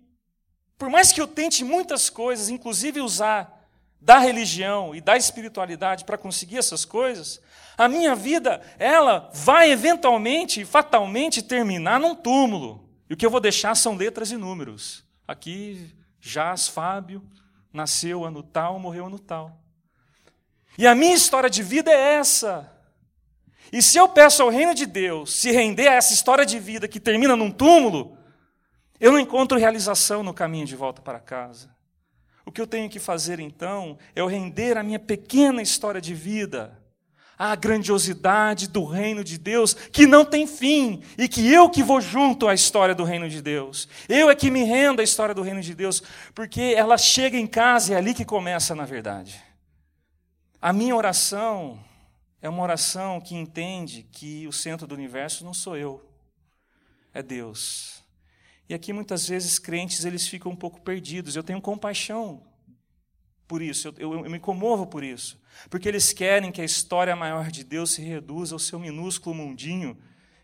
por 0.75 0.89
mais 0.89 1.11
que 1.11 1.21
eu 1.21 1.27
tente 1.27 1.63
muitas 1.63 2.09
coisas, 2.09 2.49
inclusive 2.49 2.99
usar 2.99 3.69
da 4.01 4.17
religião 4.17 4.95
e 4.95 4.99
da 4.99 5.15
espiritualidade 5.15 6.03
para 6.03 6.17
conseguir 6.17 6.57
essas 6.57 6.83
coisas, 6.83 7.39
a 7.77 7.87
minha 7.87 8.15
vida, 8.15 8.61
ela 8.79 9.29
vai 9.33 9.71
eventualmente 9.71 10.61
e 10.61 10.65
fatalmente 10.65 11.41
terminar 11.41 11.99
num 11.99 12.15
túmulo. 12.15 12.89
E 13.09 13.13
o 13.13 13.17
que 13.17 13.25
eu 13.25 13.29
vou 13.29 13.39
deixar 13.39 13.75
são 13.75 13.95
letras 13.95 14.31
e 14.31 14.37
números. 14.37 15.03
Aqui, 15.27 15.95
Jaz 16.19 16.67
Fábio, 16.67 17.23
nasceu 17.71 18.25
ano 18.25 18.41
tal, 18.41 18.79
morreu 18.79 19.05
ano 19.05 19.19
tal. 19.19 19.62
E 20.77 20.87
a 20.87 20.95
minha 20.95 21.15
história 21.15 21.49
de 21.49 21.61
vida 21.61 21.91
é 21.91 22.15
essa. 22.15 22.71
E 23.71 23.81
se 23.81 23.97
eu 23.97 24.07
peço 24.07 24.43
ao 24.43 24.49
reino 24.49 24.73
de 24.73 24.85
Deus 24.85 25.33
se 25.33 25.51
render 25.51 25.87
a 25.87 25.93
essa 25.93 26.13
história 26.13 26.45
de 26.45 26.59
vida 26.59 26.87
que 26.87 26.99
termina 26.99 27.35
num 27.35 27.51
túmulo, 27.51 28.17
eu 28.99 29.11
não 29.11 29.19
encontro 29.19 29.57
realização 29.57 30.23
no 30.23 30.33
caminho 30.33 30.65
de 30.65 30.75
volta 30.75 31.01
para 31.01 31.19
casa. 31.19 31.73
O 32.45 32.51
que 32.51 32.61
eu 32.61 32.67
tenho 32.67 32.89
que 32.89 32.99
fazer 32.99 33.39
então 33.39 33.97
é 34.15 34.21
eu 34.21 34.27
render 34.27 34.77
a 34.77 34.83
minha 34.83 34.99
pequena 34.99 35.61
história 35.61 36.01
de 36.01 36.13
vida 36.13 36.83
a 37.37 37.55
grandiosidade 37.55 38.69
do 38.69 38.85
reino 38.85 39.23
de 39.23 39.37
Deus 39.37 39.73
que 39.73 40.05
não 40.05 40.23
tem 40.23 40.45
fim 40.47 41.01
e 41.17 41.27
que 41.27 41.51
eu 41.51 41.69
que 41.69 41.83
vou 41.83 41.99
junto 41.99 42.47
à 42.47 42.53
história 42.53 42.95
do 42.95 43.03
reino 43.03 43.29
de 43.29 43.41
Deus. 43.41 43.87
Eu 44.07 44.29
é 44.29 44.35
que 44.35 44.51
me 44.51 44.63
rendo 44.63 45.01
à 45.01 45.03
história 45.03 45.33
do 45.33 45.41
reino 45.41 45.61
de 45.61 45.73
Deus, 45.73 46.01
porque 46.33 46.73
ela 46.75 46.97
chega 46.97 47.37
em 47.37 47.47
casa 47.47 47.91
e 47.91 47.95
é 47.95 47.97
ali 47.97 48.13
que 48.13 48.23
começa 48.23 48.75
na 48.75 48.85
verdade. 48.85 49.41
A 50.63 50.71
minha 50.71 50.95
oração 50.95 51.77
é 52.41 52.47
uma 52.47 52.63
oração 52.63 53.19
que 53.19 53.35
entende 53.35 54.03
que 54.03 54.47
o 54.47 54.53
centro 54.53 54.87
do 54.87 54.95
universo 54.95 55.43
não 55.43 55.53
sou 55.53 55.75
eu, 55.75 56.01
é 57.13 57.21
Deus. 57.21 58.01
E 58.69 58.73
aqui 58.73 58.93
muitas 58.93 59.27
vezes 59.27 59.59
crentes 59.59 60.05
eles 60.05 60.25
ficam 60.25 60.53
um 60.53 60.55
pouco 60.55 60.79
perdidos. 60.79 61.35
Eu 61.35 61.43
tenho 61.43 61.59
compaixão 61.59 62.41
por 63.45 63.61
isso, 63.61 63.89
eu, 63.89 63.93
eu, 63.97 64.23
eu, 64.23 64.31
me 64.31 64.39
comovo 64.39 64.87
por 64.87 65.03
isso, 65.03 65.37
porque 65.69 65.85
eles 65.89 66.13
querem 66.13 66.49
que 66.49 66.61
a 66.61 66.65
história 66.65 67.13
maior 67.13 67.51
de 67.51 67.65
Deus 67.65 67.91
se 67.91 68.01
reduza 68.01 68.55
ao 68.55 68.59
seu 68.59 68.79
minúsculo 68.79 69.35
mundinho 69.35 69.97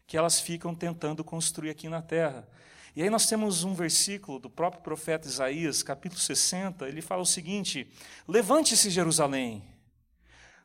que 0.06 0.18
elas 0.18 0.42
ficam 0.42 0.76
tentando 0.76 1.24
construir 1.24 1.70
aqui 1.70 1.88
na 1.88 2.02
terra. 2.02 2.46
E 2.94 3.02
aí 3.02 3.10
nós 3.10 3.26
temos 3.26 3.64
um 3.64 3.74
versículo 3.74 4.38
do 4.38 4.50
próprio 4.50 4.84
profeta 4.84 5.30
Isaías, 5.30 5.82
capítulo 5.82 6.20
60, 6.20 6.90
ele 6.90 7.02
fala 7.02 7.22
o 7.22 7.26
seguinte: 7.26 7.90
Levante-se, 8.28 8.90
Jerusalém. 8.90 9.79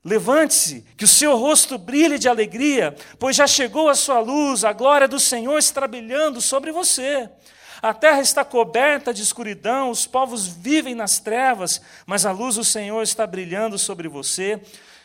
Levante-se, 0.04 0.84
que 0.96 1.04
o 1.04 1.08
seu 1.08 1.34
rosto 1.36 1.78
brilhe 1.78 2.18
de 2.18 2.28
alegria, 2.28 2.94
pois 3.18 3.36
já 3.36 3.46
chegou 3.46 3.88
a 3.88 3.94
sua 3.94 4.20
luz, 4.20 4.62
a 4.62 4.72
glória 4.72 5.08
do 5.08 5.18
Senhor 5.18 5.56
está 5.58 5.88
brilhando 5.88 6.42
sobre 6.42 6.70
você. 6.70 7.30
A 7.80 7.94
terra 7.94 8.20
está 8.20 8.44
coberta 8.44 9.14
de 9.14 9.22
escuridão, 9.22 9.90
os 9.90 10.06
povos 10.06 10.46
vivem 10.46 10.94
nas 10.94 11.18
trevas, 11.18 11.80
mas 12.06 12.26
a 12.26 12.32
luz 12.32 12.56
do 12.56 12.64
Senhor 12.64 13.02
está 13.02 13.26
brilhando 13.26 13.78
sobre 13.78 14.08
você. 14.08 14.60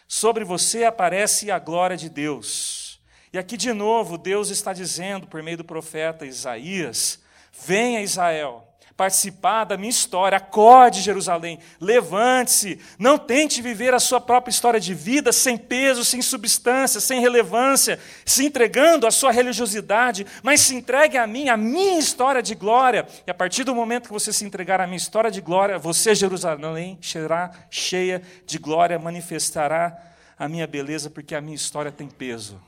Sobre 0.08 0.44
você 0.44 0.84
aparece 0.84 1.52
a 1.52 1.60
glória 1.60 1.96
de 1.96 2.10
Deus. 2.10 3.00
E 3.32 3.38
aqui 3.38 3.56
de 3.56 3.72
novo, 3.72 4.18
Deus 4.18 4.50
está 4.50 4.74
dizendo, 4.74 5.28
por 5.28 5.44
meio 5.44 5.58
do 5.58 5.64
profeta 5.64 6.26
Isaías: 6.26 7.20
Venha, 7.66 8.02
Israel, 8.02 8.69
participar 9.00 9.64
da 9.64 9.78
minha 9.78 9.90
história. 9.90 10.38
Acorde, 10.38 11.00
Jerusalém, 11.00 11.58
levante-se. 11.80 12.82
Não 13.00 13.18
tente 13.18 13.62
viver 13.62 13.94
a 13.94 14.00
sua 14.00 14.20
própria 14.20 14.52
história 14.52 14.78
de 14.78 14.94
vida 14.94 15.32
sem 15.32 15.58
peso, 15.58 16.04
sem 16.04 16.22
substância, 16.22 17.00
sem 17.00 17.22
relevância, 17.22 17.98
se 18.26 18.46
entregando 18.46 19.08
à 19.08 19.12
sua 19.12 19.32
religiosidade, 19.32 20.28
mas 20.44 20.60
se 20.60 20.76
entregue 20.76 21.18
a 21.18 21.26
mim, 21.26 21.48
a 21.48 21.56
minha 21.56 21.98
história 21.98 22.44
de 22.44 22.54
glória. 22.54 23.08
E 23.26 23.32
a 23.32 23.34
partir 23.34 23.64
do 23.64 23.74
momento 23.74 24.08
que 24.08 24.14
você 24.14 24.34
se 24.34 24.44
entregar 24.44 24.82
à 24.82 24.86
minha 24.86 24.98
história 24.98 25.32
de 25.32 25.40
glória, 25.40 25.80
você, 25.80 26.14
Jerusalém, 26.14 27.00
será 27.02 27.52
cheia 27.72 28.22
de 28.46 28.58
glória, 28.58 29.00
manifestará 29.00 29.98
a 30.38 30.50
minha 30.50 30.68
beleza, 30.68 31.10
porque 31.10 31.34
a 31.36 31.40
minha 31.40 31.56
história 31.56 31.90
tem 31.90 32.10
peso. 32.10 32.62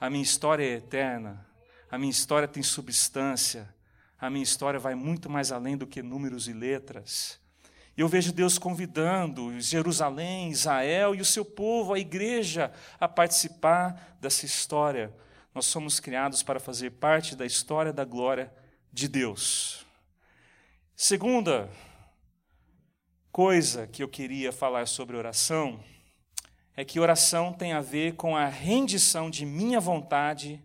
A 0.00 0.10
minha 0.10 0.24
história 0.24 0.64
é 0.64 0.72
eterna. 0.78 1.46
A 1.88 1.96
minha 1.96 2.10
história 2.10 2.48
tem 2.48 2.64
substância 2.64 3.72
a 4.22 4.30
minha 4.30 4.44
história 4.44 4.78
vai 4.78 4.94
muito 4.94 5.28
mais 5.28 5.50
além 5.50 5.76
do 5.76 5.84
que 5.84 6.00
números 6.00 6.46
e 6.46 6.52
letras. 6.52 7.40
Eu 7.96 8.06
vejo 8.06 8.32
Deus 8.32 8.56
convidando 8.56 9.60
Jerusalém, 9.60 10.48
Israel 10.48 11.12
e 11.12 11.20
o 11.20 11.24
seu 11.24 11.44
povo, 11.44 11.92
a 11.92 11.98
igreja, 11.98 12.72
a 13.00 13.08
participar 13.08 14.16
dessa 14.20 14.46
história. 14.46 15.12
Nós 15.52 15.66
somos 15.66 15.98
criados 15.98 16.40
para 16.40 16.60
fazer 16.60 16.92
parte 16.92 17.34
da 17.34 17.44
história 17.44 17.92
da 17.92 18.04
glória 18.04 18.54
de 18.92 19.08
Deus. 19.08 19.84
Segunda 20.94 21.68
coisa 23.32 23.88
que 23.88 24.04
eu 24.04 24.08
queria 24.08 24.52
falar 24.52 24.86
sobre 24.86 25.16
oração 25.16 25.82
é 26.76 26.84
que 26.84 27.00
oração 27.00 27.52
tem 27.52 27.72
a 27.72 27.80
ver 27.80 28.14
com 28.14 28.36
a 28.36 28.46
rendição 28.46 29.28
de 29.28 29.44
minha 29.44 29.80
vontade 29.80 30.62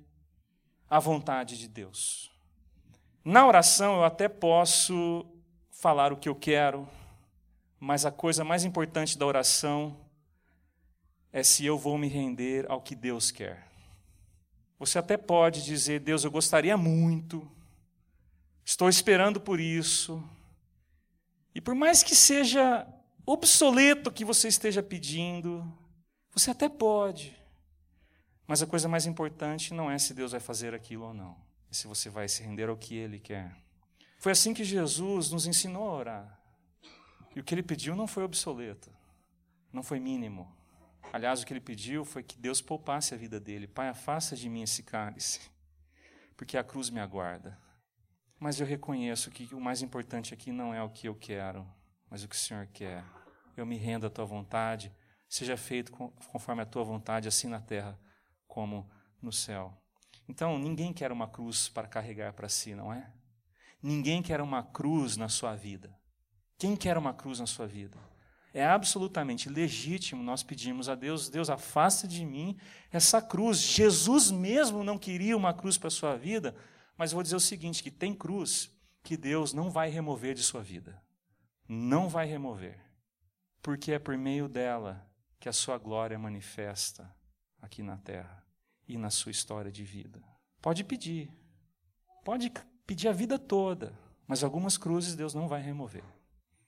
à 0.88 1.00
vontade 1.00 1.58
de 1.58 1.68
Deus. 1.68 2.37
Na 3.30 3.46
oração 3.46 3.96
eu 3.96 4.04
até 4.06 4.30
posso 4.30 5.26
falar 5.70 6.14
o 6.14 6.16
que 6.16 6.30
eu 6.30 6.34
quero, 6.34 6.88
mas 7.78 8.06
a 8.06 8.12
coisa 8.12 8.42
mais 8.42 8.64
importante 8.64 9.18
da 9.18 9.26
oração 9.26 9.98
é 11.34 11.44
se 11.44 11.66
eu 11.66 11.78
vou 11.78 11.98
me 11.98 12.08
render 12.08 12.66
ao 12.72 12.82
que 12.82 12.96
Deus 12.96 13.30
quer. 13.30 13.68
Você 14.80 14.98
até 14.98 15.18
pode 15.18 15.66
dizer, 15.66 16.00
Deus, 16.00 16.24
eu 16.24 16.32
gostaria 16.32 16.78
muito, 16.78 17.46
estou 18.64 18.88
esperando 18.88 19.42
por 19.42 19.60
isso, 19.60 20.24
e 21.54 21.60
por 21.60 21.76
mais 21.76 22.04
que 22.04 22.16
seja 22.16 22.88
obsoleto 23.26 24.10
o 24.10 24.14
que 24.14 24.24
você 24.24 24.48
esteja 24.48 24.82
pedindo, 24.82 25.70
você 26.32 26.52
até 26.52 26.70
pode. 26.70 27.38
Mas 28.48 28.62
a 28.62 28.66
coisa 28.66 28.88
mais 28.88 29.06
importante 29.06 29.74
não 29.74 29.92
é 29.92 30.00
se 30.00 30.14
Deus 30.14 30.32
vai 30.32 30.40
fazer 30.40 30.74
aquilo 30.74 31.08
ou 31.08 31.14
não, 31.14 31.47
é 31.70 31.74
se 31.74 31.88
você 31.88 32.10
vai 32.10 32.28
se 32.28 32.44
render 32.44 32.70
ao 32.70 32.78
que 32.78 32.96
Ele 32.96 33.20
quer. 33.20 33.56
Foi 34.20 34.32
assim 34.32 34.54
que 34.54 34.64
Jesus 34.64 35.32
nos 35.32 35.46
ensinou 35.46 35.88
a 35.88 35.94
orar. 35.94 36.42
E 37.36 37.40
o 37.40 37.44
que 37.44 37.54
ele 37.54 37.62
pediu 37.62 37.96
não 37.96 38.08
foi 38.08 38.24
obsoleto, 38.24 38.92
não 39.72 39.84
foi 39.84 40.00
mínimo. 40.00 40.52
Aliás, 41.14 41.42
o 41.42 41.46
que 41.46 41.54
ele 41.54 41.62
pediu 41.62 42.04
foi 42.04 42.24
que 42.24 42.36
Deus 42.36 42.62
poupasse 42.62 43.14
a 43.14 43.18
vida 43.18 43.40
dele. 43.40 43.68
Pai, 43.68 43.90
afasta 43.90 44.36
de 44.36 44.50
mim 44.50 44.64
esse 44.64 44.82
cálice, 44.82 45.40
porque 46.36 46.58
a 46.58 46.64
cruz 46.64 46.90
me 46.90 47.00
aguarda. 47.00 47.56
Mas 48.40 48.60
eu 48.60 48.66
reconheço 48.66 49.30
que 49.30 49.54
o 49.54 49.62
mais 49.62 49.84
importante 49.84 50.34
aqui 50.34 50.52
não 50.52 50.74
é 50.74 50.82
o 50.82 50.90
que 50.90 51.08
eu 51.08 51.14
quero, 51.14 51.64
mas 52.10 52.24
o 52.24 52.28
que 52.28 52.36
o 52.36 52.40
Senhor 52.40 52.66
quer. 52.74 53.04
Eu 53.56 53.68
me 53.68 53.78
rendo 53.78 54.08
à 54.08 54.10
tua 54.10 54.26
vontade, 54.26 54.92
seja 55.30 55.56
feito 55.56 55.92
conforme 55.92 56.64
a 56.64 56.66
tua 56.66 56.84
vontade, 56.84 57.28
assim 57.28 57.48
na 57.48 57.62
terra 57.62 58.00
como 58.48 58.90
no 59.22 59.32
céu. 59.32 59.80
Então, 60.28 60.60
ninguém 60.60 60.92
quer 60.92 61.12
uma 61.12 61.28
cruz 61.28 61.70
para 61.70 61.88
carregar 61.88 62.34
para 62.34 62.50
si, 62.50 62.76
não 62.76 62.92
é? 62.92 63.10
Ninguém 63.82 64.22
quer 64.22 64.42
uma 64.42 64.64
cruz 64.64 65.16
na 65.16 65.30
sua 65.30 65.56
vida. 65.56 65.96
Quem 66.58 66.76
quer 66.76 66.98
uma 66.98 67.14
cruz 67.14 67.40
na 67.40 67.46
sua 67.46 67.68
vida? 67.68 67.98
É 68.54 68.66
absolutamente 68.66 69.50
legítimo 69.50 70.24
nós 70.24 70.44
pedirmos 70.44 70.90
a 70.90 70.96
Deus: 70.96 71.30
Deus, 71.30 71.50
afasta 71.50 72.08
de 72.08 72.26
mim 72.26 72.58
essa 72.92 73.22
cruz. 73.22 73.60
Jesus 73.60 74.32
mesmo 74.32 74.84
não 74.84 74.98
queria 74.98 75.38
uma 75.38 75.54
cruz 75.54 75.78
para 75.78 75.90
a 75.90 75.92
sua 75.92 76.18
vida, 76.18 76.56
mas 76.98 77.12
vou 77.12 77.22
dizer 77.22 77.36
o 77.36 77.40
seguinte: 77.40 77.84
que 77.84 77.92
tem 77.92 78.14
cruz 78.14 78.76
que 79.04 79.16
Deus 79.16 79.54
não 79.54 79.70
vai 79.70 79.90
remover 79.90 80.34
de 80.34 80.44
sua 80.44 80.62
vida. 80.62 81.02
Não 81.70 82.10
vai 82.10 82.26
remover. 82.26 82.80
Porque 83.62 83.92
é 83.92 84.00
por 84.00 84.18
meio 84.18 84.50
dela 84.50 85.08
que 85.40 85.48
a 85.48 85.54
sua 85.54 85.78
glória 85.78 86.18
manifesta 86.18 87.14
aqui 87.62 87.84
na 87.84 87.98
terra 87.98 88.47
e 88.88 88.98
na 88.98 89.10
sua 89.10 89.32
história 89.32 89.72
de 89.72 89.84
vida. 89.84 90.22
Pode 90.62 90.84
pedir. 90.84 91.32
Pode 92.24 92.52
pedir 92.86 93.08
a 93.08 93.14
vida 93.14 93.38
toda, 93.38 93.98
mas 94.28 94.44
algumas 94.44 94.78
cruzes 94.78 95.16
Deus 95.16 95.34
não 95.34 95.48
vai 95.48 95.62
remover. 95.62 96.04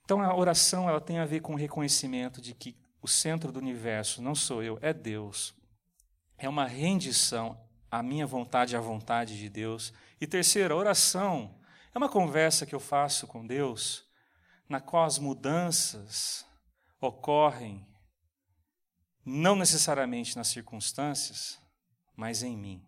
Então 0.03 0.21
a 0.21 0.35
oração 0.35 0.89
ela 0.89 1.01
tem 1.01 1.19
a 1.19 1.25
ver 1.25 1.41
com 1.41 1.53
o 1.53 1.57
reconhecimento 1.57 2.41
de 2.41 2.53
que 2.53 2.75
o 3.01 3.07
centro 3.07 3.51
do 3.51 3.59
universo 3.59 4.21
não 4.21 4.35
sou 4.35 4.63
eu, 4.63 4.77
é 4.81 4.93
Deus. 4.93 5.55
É 6.37 6.47
uma 6.47 6.65
rendição 6.65 7.59
à 7.91 8.01
minha 8.01 8.25
vontade 8.25 8.75
à 8.75 8.79
vontade 8.79 9.37
de 9.37 9.49
Deus 9.49 9.93
e 10.21 10.27
terceiro, 10.27 10.73
a 10.73 10.77
oração 10.77 11.55
é 11.93 11.97
uma 11.97 12.09
conversa 12.09 12.65
que 12.65 12.75
eu 12.75 12.79
faço 12.79 13.25
com 13.25 13.45
Deus, 13.45 14.03
na 14.67 14.81
qual 14.81 15.05
as 15.05 15.17
mudanças 15.17 16.45
ocorrem 16.99 17.87
não 19.25 19.55
necessariamente 19.55 20.35
nas 20.35 20.49
circunstâncias, 20.49 21.59
mas 22.19 22.43
em 22.43 22.57
mim. 22.57 22.85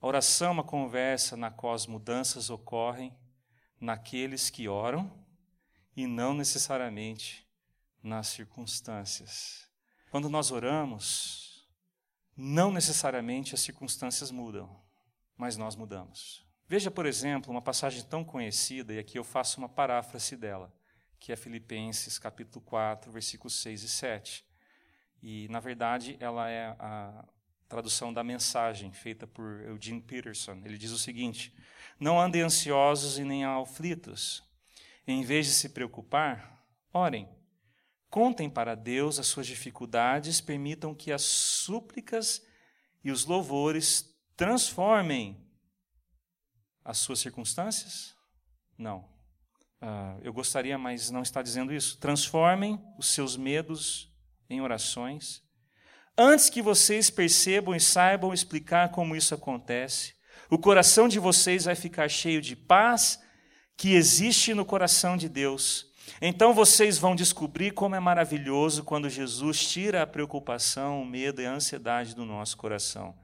A 0.00 0.06
oração 0.08 0.48
é 0.48 0.50
uma 0.50 0.64
conversa 0.64 1.36
na 1.36 1.48
qual 1.48 1.74
as 1.74 1.86
mudanças 1.86 2.50
ocorrem 2.50 3.16
naqueles 3.80 4.50
que 4.50 4.66
oram 4.66 5.08
e 5.94 6.08
não 6.08 6.34
necessariamente 6.34 7.48
nas 8.02 8.26
circunstâncias. 8.26 9.70
Quando 10.10 10.28
nós 10.28 10.50
oramos, 10.50 11.68
não 12.36 12.72
necessariamente 12.72 13.54
as 13.54 13.60
circunstâncias 13.60 14.32
mudam, 14.32 14.82
mas 15.36 15.56
nós 15.56 15.76
mudamos. 15.76 16.44
Veja, 16.66 16.90
por 16.90 17.06
exemplo, 17.06 17.52
uma 17.52 17.62
passagem 17.62 18.02
tão 18.02 18.24
conhecida, 18.24 18.92
e 18.92 18.98
aqui 18.98 19.20
eu 19.20 19.24
faço 19.24 19.60
uma 19.60 19.68
paráfrase 19.68 20.36
dela, 20.36 20.74
que 21.20 21.30
é 21.30 21.36
Filipenses 21.36 22.18
capítulo 22.18 22.64
4, 22.64 23.12
versículos 23.12 23.54
6 23.62 23.84
e 23.84 23.88
7. 23.88 24.44
E, 25.22 25.46
na 25.48 25.60
verdade, 25.60 26.16
ela 26.18 26.50
é 26.50 26.74
a 26.80 27.24
tradução 27.68 28.12
da 28.12 28.24
mensagem 28.24 28.90
feita 28.92 29.26
por 29.26 29.60
Eugene 29.62 30.00
Peterson. 30.00 30.62
Ele 30.64 30.78
diz 30.78 30.90
o 30.90 30.98
seguinte: 30.98 31.54
Não 32.00 32.20
andem 32.20 32.42
ansiosos 32.42 33.18
e 33.18 33.24
nem 33.24 33.44
aflitos. 33.44 34.42
Em 35.06 35.22
vez 35.22 35.46
de 35.46 35.52
se 35.52 35.68
preocupar, 35.68 36.64
orem. 36.92 37.28
Contem 38.10 38.48
para 38.48 38.74
Deus 38.74 39.18
as 39.18 39.26
suas 39.26 39.46
dificuldades, 39.46 40.40
permitam 40.40 40.94
que 40.94 41.12
as 41.12 41.22
súplicas 41.22 42.42
e 43.04 43.10
os 43.10 43.26
louvores 43.26 44.14
transformem 44.34 45.46
as 46.84 46.98
suas 46.98 47.18
circunstâncias? 47.18 48.14
Não. 48.78 49.00
Uh, 49.80 50.18
eu 50.22 50.32
gostaria, 50.32 50.78
mas 50.78 51.10
não 51.10 51.22
está 51.22 51.42
dizendo 51.42 51.72
isso. 51.72 51.98
Transformem 51.98 52.82
os 52.98 53.08
seus 53.08 53.36
medos 53.36 54.10
em 54.48 54.60
orações. 54.60 55.42
Antes 56.18 56.50
que 56.50 56.60
vocês 56.60 57.08
percebam 57.10 57.74
e 57.74 57.80
saibam 57.80 58.34
explicar 58.34 58.90
como 58.90 59.14
isso 59.14 59.34
acontece, 59.34 60.14
o 60.50 60.58
coração 60.58 61.06
de 61.08 61.20
vocês 61.20 61.66
vai 61.66 61.76
ficar 61.76 62.08
cheio 62.08 62.42
de 62.42 62.56
paz 62.56 63.20
que 63.76 63.94
existe 63.94 64.52
no 64.52 64.64
coração 64.64 65.16
de 65.16 65.28
Deus. 65.28 65.86
Então 66.20 66.52
vocês 66.52 66.98
vão 66.98 67.14
descobrir 67.14 67.70
como 67.70 67.94
é 67.94 68.00
maravilhoso 68.00 68.82
quando 68.82 69.08
Jesus 69.08 69.60
tira 69.68 70.02
a 70.02 70.06
preocupação, 70.06 71.00
o 71.00 71.06
medo 71.06 71.40
e 71.40 71.46
a 71.46 71.52
ansiedade 71.52 72.16
do 72.16 72.24
nosso 72.24 72.56
coração 72.56 73.14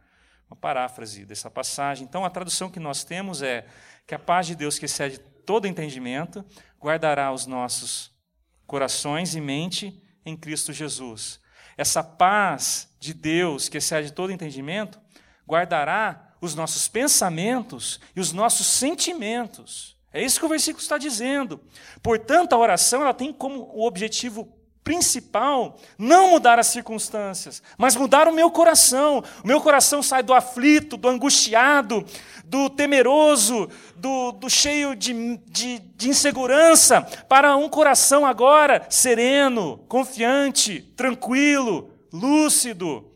uma 0.49 0.57
paráfrase 0.57 1.25
dessa 1.25 1.51
passagem. 1.51 2.05
Então, 2.05 2.25
a 2.25 2.31
tradução 2.31 2.71
que 2.71 2.81
nós 2.81 3.05
temos 3.05 3.43
é 3.43 3.67
que 4.07 4.15
a 4.15 4.19
paz 4.19 4.47
de 4.47 4.55
Deus, 4.55 4.79
que 4.79 4.85
excede 4.85 5.19
todo 5.19 5.67
entendimento, 5.67 6.45
guardará 6.81 7.33
os 7.33 7.47
nossos 7.47 8.13
corações 8.67 9.35
e 9.35 9.41
mente 9.41 10.01
em 10.25 10.37
Cristo 10.37 10.73
Jesus. 10.73 11.41
Essa 11.77 12.03
paz 12.03 12.89
de 12.99 13.13
Deus, 13.13 13.69
que 13.69 13.79
excede 13.79 14.13
todo 14.13 14.33
entendimento, 14.33 15.01
guardará 15.47 16.35
os 16.41 16.55
nossos 16.55 16.89
pensamentos 16.89 18.01
e 18.15 18.21
os 18.21 18.33
nossos 18.33 18.67
sentimentos. 18.67 19.97
É 20.13 20.23
isso 20.23 20.39
que 20.39 20.47
o 20.47 20.49
versículo 20.49 20.81
está 20.81 20.97
dizendo. 20.97 21.61
Portanto, 22.03 22.53
a 22.53 22.59
oração 22.59 23.03
ela 23.03 23.15
tem 23.15 23.33
como 23.33 23.69
objetivo 23.85 24.57
principal 24.85 25.79
não 25.99 26.31
mudar 26.31 26.59
as 26.59 26.66
circunstâncias, 26.66 27.62
mas 27.79 27.97
mudar 27.97 28.29
o 28.29 28.35
meu 28.35 28.51
coração. 28.51 29.25
O 29.42 29.47
meu 29.47 29.61
coração 29.61 30.03
sai 30.03 30.23
do 30.23 30.35
aflito, 30.35 30.99
do 30.99 31.09
angustiado, 31.09 32.05
do 32.44 32.68
temeroso, 32.68 33.68
do, 33.97 34.31
do 34.33 34.51
cheio 34.51 34.94
de, 34.94 35.38
de, 35.49 35.79
de 35.79 36.09
insegurança, 36.11 37.01
para 37.27 37.57
um 37.57 37.68
coração 37.68 38.27
agora 38.27 38.87
sereno, 38.90 39.79
confiante, 39.88 40.83
tranquilo, 40.94 41.90
lúcido 42.12 43.13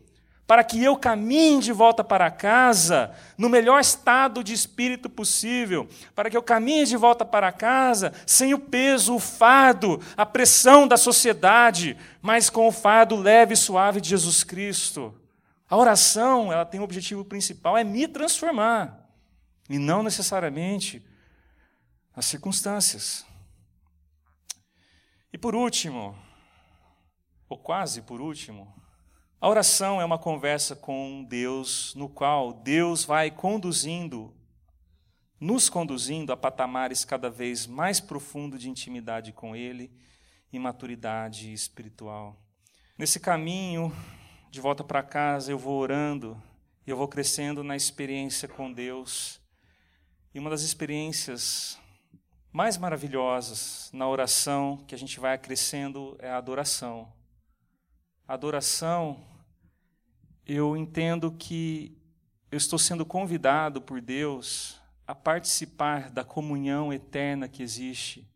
para 0.49 0.63
que 0.63 0.83
eu 0.83 0.97
caminhe 0.97 1.61
de 1.61 1.71
volta 1.71 2.03
para 2.03 2.31
casa 2.31 3.15
no 3.37 3.47
melhor 3.47 3.79
estado 3.79 4.43
de 4.43 4.51
espírito 4.51 5.07
possível, 5.07 5.87
para 6.15 6.27
que 6.27 6.35
eu 6.35 6.41
caminhe 6.41 6.87
de 6.87 6.97
volta 6.97 7.23
para 7.23 7.51
casa 7.51 8.11
sem 8.25 8.51
o 8.55 8.57
peso, 8.57 9.13
o 9.13 9.19
fardo, 9.19 10.01
a 10.17 10.25
pressão 10.25 10.87
da 10.87 10.97
sociedade, 10.97 11.95
mas 12.19 12.49
com 12.49 12.67
o 12.67 12.71
fardo 12.71 13.15
leve 13.15 13.53
e 13.53 13.57
suave 13.57 14.01
de 14.01 14.09
Jesus 14.09 14.43
Cristo. 14.43 15.13
A 15.69 15.77
oração, 15.77 16.51
ela 16.51 16.65
tem 16.65 16.79
o 16.79 16.83
objetivo 16.83 17.23
principal 17.23 17.77
é 17.77 17.83
me 17.83 18.07
transformar 18.07 19.07
e 19.69 19.77
não 19.77 20.01
necessariamente 20.01 21.05
as 22.15 22.25
circunstâncias. 22.25 23.23
E 25.31 25.37
por 25.37 25.53
último, 25.53 26.17
ou 27.47 27.55
quase 27.55 28.01
por 28.01 28.19
último, 28.19 28.79
a 29.41 29.47
oração 29.47 30.01
é 30.01 30.05
uma 30.05 30.17
conversa 30.17 30.75
com 30.75 31.23
Deus, 31.23 31.95
no 31.95 32.09
qual 32.09 32.51
Deus 32.51 33.05
vai 33.05 33.31
conduzindo, 33.31 34.35
nos 35.39 35.69
conduzindo 35.69 36.33
a 36.33 36.37
patamares 36.37 37.05
cada 37.05 37.29
vez 37.29 37.65
mais 37.65 38.01
profundos 38.01 38.59
de 38.59 38.69
intimidade 38.69 39.31
com 39.31 39.55
Ele 39.55 39.89
e 40.51 40.59
maturidade 40.59 41.53
espiritual. 41.53 42.35
Nesse 42.97 43.17
caminho, 43.17 43.95
de 44.51 44.59
volta 44.59 44.83
para 44.83 45.01
casa, 45.01 45.53
eu 45.53 45.57
vou 45.57 45.79
orando, 45.79 46.41
eu 46.85 46.97
vou 46.97 47.07
crescendo 47.07 47.63
na 47.63 47.77
experiência 47.77 48.45
com 48.45 48.73
Deus. 48.73 49.39
E 50.33 50.39
uma 50.39 50.49
das 50.49 50.63
experiências 50.63 51.79
mais 52.51 52.77
maravilhosas 52.77 53.89
na 53.93 54.05
oração 54.05 54.83
que 54.85 54.93
a 54.93 54.97
gente 54.97 55.17
vai 55.17 55.37
crescendo 55.37 56.17
é 56.19 56.29
a 56.29 56.37
adoração. 56.37 57.09
A 58.27 58.33
adoração, 58.33 59.28
eu 60.51 60.75
entendo 60.75 61.31
que 61.31 61.95
eu 62.51 62.57
estou 62.57 62.79
sendo 62.79 63.05
convidado 63.05 63.79
por 63.79 64.01
Deus 64.01 64.81
a 65.05 65.13
participar 65.13 66.09
da 66.09 66.23
comunhão 66.23 66.91
eterna 66.91 67.47
que 67.47 67.61
existe 67.61 68.27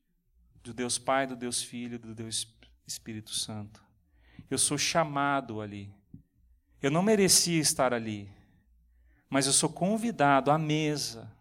do 0.64 0.74
Deus 0.74 1.00
Pai, 1.00 1.26
do 1.26 1.36
Deus 1.36 1.64
Filho, 1.64 1.98
do 1.98 2.14
Deus 2.14 2.48
Espírito 2.86 3.32
Santo. 3.32 3.84
Eu 4.48 4.60
sou 4.60 4.78
chamado 4.78 5.60
ali. 5.60 5.92
Eu 6.84 6.92
não 6.92 7.02
merecia 7.02 7.60
estar 7.60 7.96
ali, 7.96 8.30
mas 9.28 9.48
eu 9.48 9.54
sou 9.54 9.70
convidado 9.70 10.52
à 10.52 10.58
mesa 10.58 11.32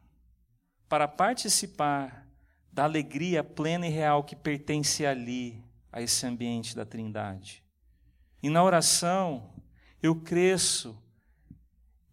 para 0.89 1.07
participar 1.07 2.27
da 2.73 2.85
alegria 2.85 3.45
plena 3.45 3.87
e 3.87 3.91
real 3.91 4.25
que 4.25 4.35
pertence 4.35 5.05
ali, 5.05 5.63
a 5.93 6.01
esse 6.01 6.25
ambiente 6.25 6.75
da 6.75 6.87
Trindade. 6.87 7.63
E 8.43 8.49
na 8.49 8.65
oração, 8.65 9.52
eu 10.03 10.17
cresço 10.17 11.01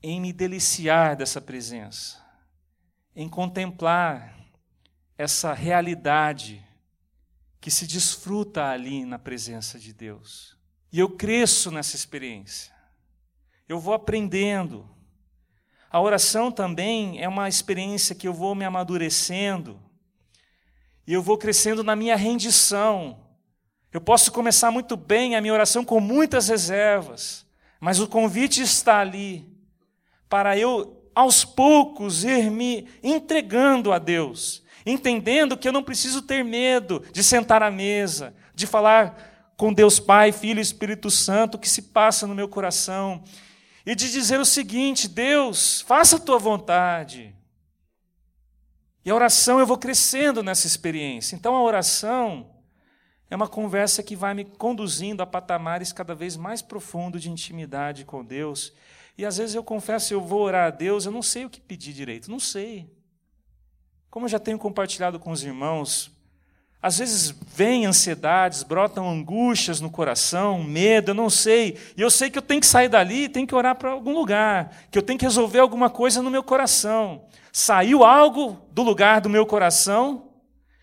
em 0.02 0.22
me 0.22 0.32
deliciar 0.32 1.16
dessa 1.16 1.42
presença, 1.42 2.24
em 3.16 3.28
contemplar 3.28 4.38
essa 5.18 5.54
realidade 5.54 6.66
que 7.60 7.70
se 7.70 7.86
desfruta 7.86 8.66
ali 8.66 9.04
na 9.04 9.20
presença 9.20 9.78
de 9.78 9.92
Deus. 9.92 10.58
E 10.92 11.00
eu 11.00 11.10
cresço 11.10 11.72
nessa 11.72 11.96
experiência. 11.96 12.74
Eu 13.68 13.80
vou 13.80 13.94
aprendendo. 13.94 14.90
A 15.92 16.00
oração 16.00 16.52
também 16.52 17.22
é 17.22 17.28
uma 17.28 17.50
experiência 17.50 18.16
que 18.16 18.28
eu 18.28 18.34
vou 18.34 18.56
me 18.56 18.64
amadurecendo. 18.64 19.80
E 21.06 21.14
eu 21.14 21.22
vou 21.22 21.38
crescendo 21.38 21.84
na 21.84 21.96
minha 21.96 22.16
rendição. 22.16 23.20
Eu 23.92 24.00
posso 24.00 24.32
começar 24.32 24.72
muito 24.72 24.96
bem 24.96 25.36
a 25.36 25.42
minha 25.42 25.54
oração 25.54 25.84
com 25.84 26.00
muitas 26.00 26.48
reservas, 26.48 27.46
mas 27.80 28.00
o 28.00 28.08
convite 28.08 28.62
está 28.62 29.00
ali 29.00 29.48
para 30.28 30.58
eu, 30.58 31.10
aos 31.16 31.44
poucos, 31.46 32.24
ir 32.24 32.52
me 32.52 32.88
entregando 33.02 33.92
a 33.92 33.98
Deus, 33.98 34.64
entendendo 34.86 35.58
que 35.58 35.68
eu 35.68 35.74
não 35.74 35.84
preciso 35.84 36.22
ter 36.22 36.44
medo 36.44 37.04
de 37.12 37.24
sentar 37.24 37.64
à 37.64 37.72
mesa, 37.72 38.36
de 38.54 38.68
falar 38.68 39.54
com 39.58 39.74
Deus 39.74 40.00
Pai, 40.00 40.32
Filho 40.32 40.60
e 40.60 40.62
Espírito 40.62 41.10
Santo, 41.10 41.56
o 41.56 41.60
que 41.60 41.70
se 41.70 41.82
passa 41.84 42.28
no 42.28 42.36
meu 42.36 42.48
coração, 42.48 43.24
e 43.86 43.96
de 43.96 44.12
dizer 44.12 44.40
o 44.40 44.46
seguinte: 44.46 45.08
Deus, 45.08 45.82
faça 45.82 46.18
a 46.18 46.20
tua 46.20 46.38
vontade. 46.38 47.36
E 49.04 49.10
a 49.10 49.16
oração, 49.16 49.60
eu 49.60 49.66
vou 49.66 49.78
crescendo 49.78 50.44
nessa 50.44 50.68
experiência. 50.68 51.36
Então 51.36 51.56
a 51.56 51.64
oração 51.64 52.59
é 53.30 53.36
uma 53.36 53.48
conversa 53.48 54.02
que 54.02 54.16
vai 54.16 54.34
me 54.34 54.44
conduzindo 54.44 55.22
a 55.22 55.28
patamares 55.28 55.94
cada 55.94 56.16
vez 56.16 56.36
mais 56.36 56.62
profundos 56.62 57.22
de 57.22 57.30
intimidade 57.30 58.04
com 58.04 58.26
Deus. 58.26 58.74
E 59.18 59.26
às 59.26 59.38
vezes 59.38 59.56
eu 59.56 59.64
confesso, 59.64 60.14
eu 60.14 60.22
vou 60.22 60.42
orar 60.42 60.68
a 60.68 60.72
Deus, 60.72 61.06
eu 61.06 61.12
não 61.12 61.22
sei 61.22 61.46
o 61.46 61.50
que 61.50 61.62
pedir 61.62 61.94
direito, 61.94 62.32
não 62.32 62.40
sei. 62.40 62.90
Como 64.10 64.26
eu 64.26 64.30
já 64.30 64.40
tenho 64.40 64.58
compartilhado 64.58 65.20
com 65.20 65.30
os 65.30 65.44
irmãos, 65.44 66.12
às 66.82 66.98
vezes 66.98 67.36
vêm 67.54 67.86
ansiedades, 67.86 68.64
brotam 68.64 69.08
angústias 69.08 69.80
no 69.80 69.92
coração, 69.92 70.64
medo, 70.64 71.12
eu 71.12 71.16
não 71.16 71.30
sei. 71.30 71.78
E 71.96 72.02
eu 72.02 72.10
sei 72.10 72.30
que 72.30 72.38
eu 72.38 72.42
tenho 72.42 72.62
que 72.62 72.68
sair 72.68 72.88
dali, 72.88 73.30
tenho 73.30 73.46
que 73.46 73.54
orar 73.54 73.76
para 73.76 73.92
algum 73.92 74.14
lugar, 74.14 74.76
que 74.90 74.98
eu 74.98 75.04
tenho 75.04 75.20
que 75.20 75.26
resolver 75.26 75.60
alguma 75.60 75.90
coisa 75.90 76.22
no 76.22 76.32
meu 76.32 76.42
coração. 76.42 77.26
Saiu 77.52 78.04
algo 78.04 78.66
do 78.72 78.82
lugar 78.82 79.22
do 79.22 79.30
meu 79.30 79.46
coração 79.46 80.32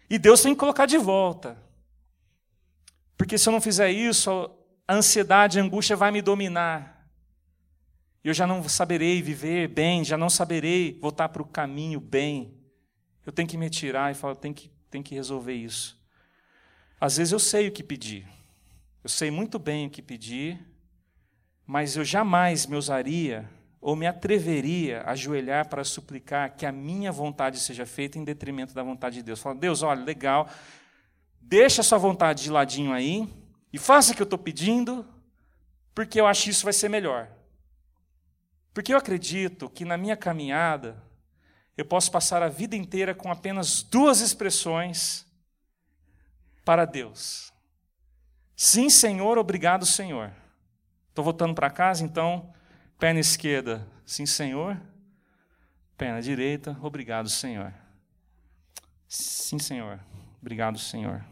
e 0.08 0.18
Deus 0.18 0.42
tem 0.42 0.52
que 0.52 0.60
colocar 0.60 0.86
de 0.86 0.98
volta. 0.98 1.65
Porque 3.16 3.38
se 3.38 3.48
eu 3.48 3.52
não 3.52 3.60
fizer 3.60 3.90
isso, 3.90 4.50
a 4.86 4.94
ansiedade, 4.94 5.58
a 5.58 5.62
angústia 5.62 5.96
vai 5.96 6.10
me 6.10 6.20
dominar. 6.20 7.08
Eu 8.22 8.34
já 8.34 8.46
não 8.46 8.68
saberei 8.68 9.22
viver 9.22 9.68
bem, 9.68 10.04
já 10.04 10.18
não 10.18 10.28
saberei 10.28 10.98
voltar 11.00 11.28
para 11.28 11.42
o 11.42 11.46
caminho 11.46 12.00
bem. 12.00 12.54
Eu 13.24 13.32
tenho 13.32 13.48
que 13.48 13.56
me 13.56 13.70
tirar 13.70 14.10
e 14.10 14.14
falar, 14.14 14.34
tenho 14.34 14.54
que, 14.54 14.70
tenho 14.90 15.04
que 15.04 15.14
resolver 15.14 15.54
isso. 15.54 15.96
Às 17.00 17.16
vezes 17.16 17.32
eu 17.32 17.38
sei 17.38 17.68
o 17.68 17.72
que 17.72 17.82
pedir. 17.82 18.26
Eu 19.02 19.08
sei 19.08 19.30
muito 19.30 19.58
bem 19.58 19.86
o 19.86 19.90
que 19.90 20.02
pedir, 20.02 20.58
mas 21.64 21.96
eu 21.96 22.04
jamais 22.04 22.66
me 22.66 22.74
ousaria 22.74 23.48
ou 23.80 23.94
me 23.94 24.06
atreveria 24.06 25.02
a 25.02 25.12
ajoelhar 25.12 25.68
para 25.68 25.84
suplicar 25.84 26.56
que 26.56 26.66
a 26.66 26.72
minha 26.72 27.12
vontade 27.12 27.60
seja 27.60 27.86
feita 27.86 28.18
em 28.18 28.24
detrimento 28.24 28.74
da 28.74 28.82
vontade 28.82 29.16
de 29.16 29.22
Deus. 29.22 29.40
Fala, 29.40 29.54
Deus, 29.54 29.82
olha, 29.82 30.02
legal, 30.02 30.48
deixa 31.46 31.80
a 31.80 31.84
sua 31.84 31.98
vontade 31.98 32.42
de 32.42 32.50
ladinho 32.50 32.92
aí 32.92 33.32
e 33.72 33.78
faça 33.78 34.12
o 34.12 34.16
que 34.16 34.22
eu 34.22 34.24
estou 34.24 34.38
pedindo, 34.38 35.06
porque 35.94 36.20
eu 36.20 36.26
acho 36.26 36.44
que 36.44 36.50
isso 36.50 36.64
vai 36.64 36.72
ser 36.72 36.88
melhor. 36.88 37.30
Porque 38.74 38.92
eu 38.92 38.98
acredito 38.98 39.70
que 39.70 39.84
na 39.84 39.96
minha 39.96 40.16
caminhada 40.16 41.02
eu 41.76 41.84
posso 41.84 42.10
passar 42.10 42.42
a 42.42 42.48
vida 42.48 42.74
inteira 42.74 43.14
com 43.14 43.30
apenas 43.30 43.82
duas 43.82 44.20
expressões 44.20 45.24
para 46.64 46.84
Deus. 46.84 47.52
Sim, 48.56 48.90
Senhor, 48.90 49.38
obrigado, 49.38 49.86
Senhor. 49.86 50.32
Estou 51.08 51.24
voltando 51.24 51.54
para 51.54 51.70
casa, 51.70 52.04
então, 52.04 52.52
perna 52.98 53.20
esquerda, 53.20 53.86
sim, 54.04 54.26
Senhor. 54.26 54.80
Perna 55.96 56.20
direita, 56.20 56.76
obrigado, 56.82 57.28
Senhor. 57.28 57.72
Sim, 59.08 59.58
Senhor, 59.58 60.00
obrigado, 60.40 60.78
Senhor. 60.78 61.24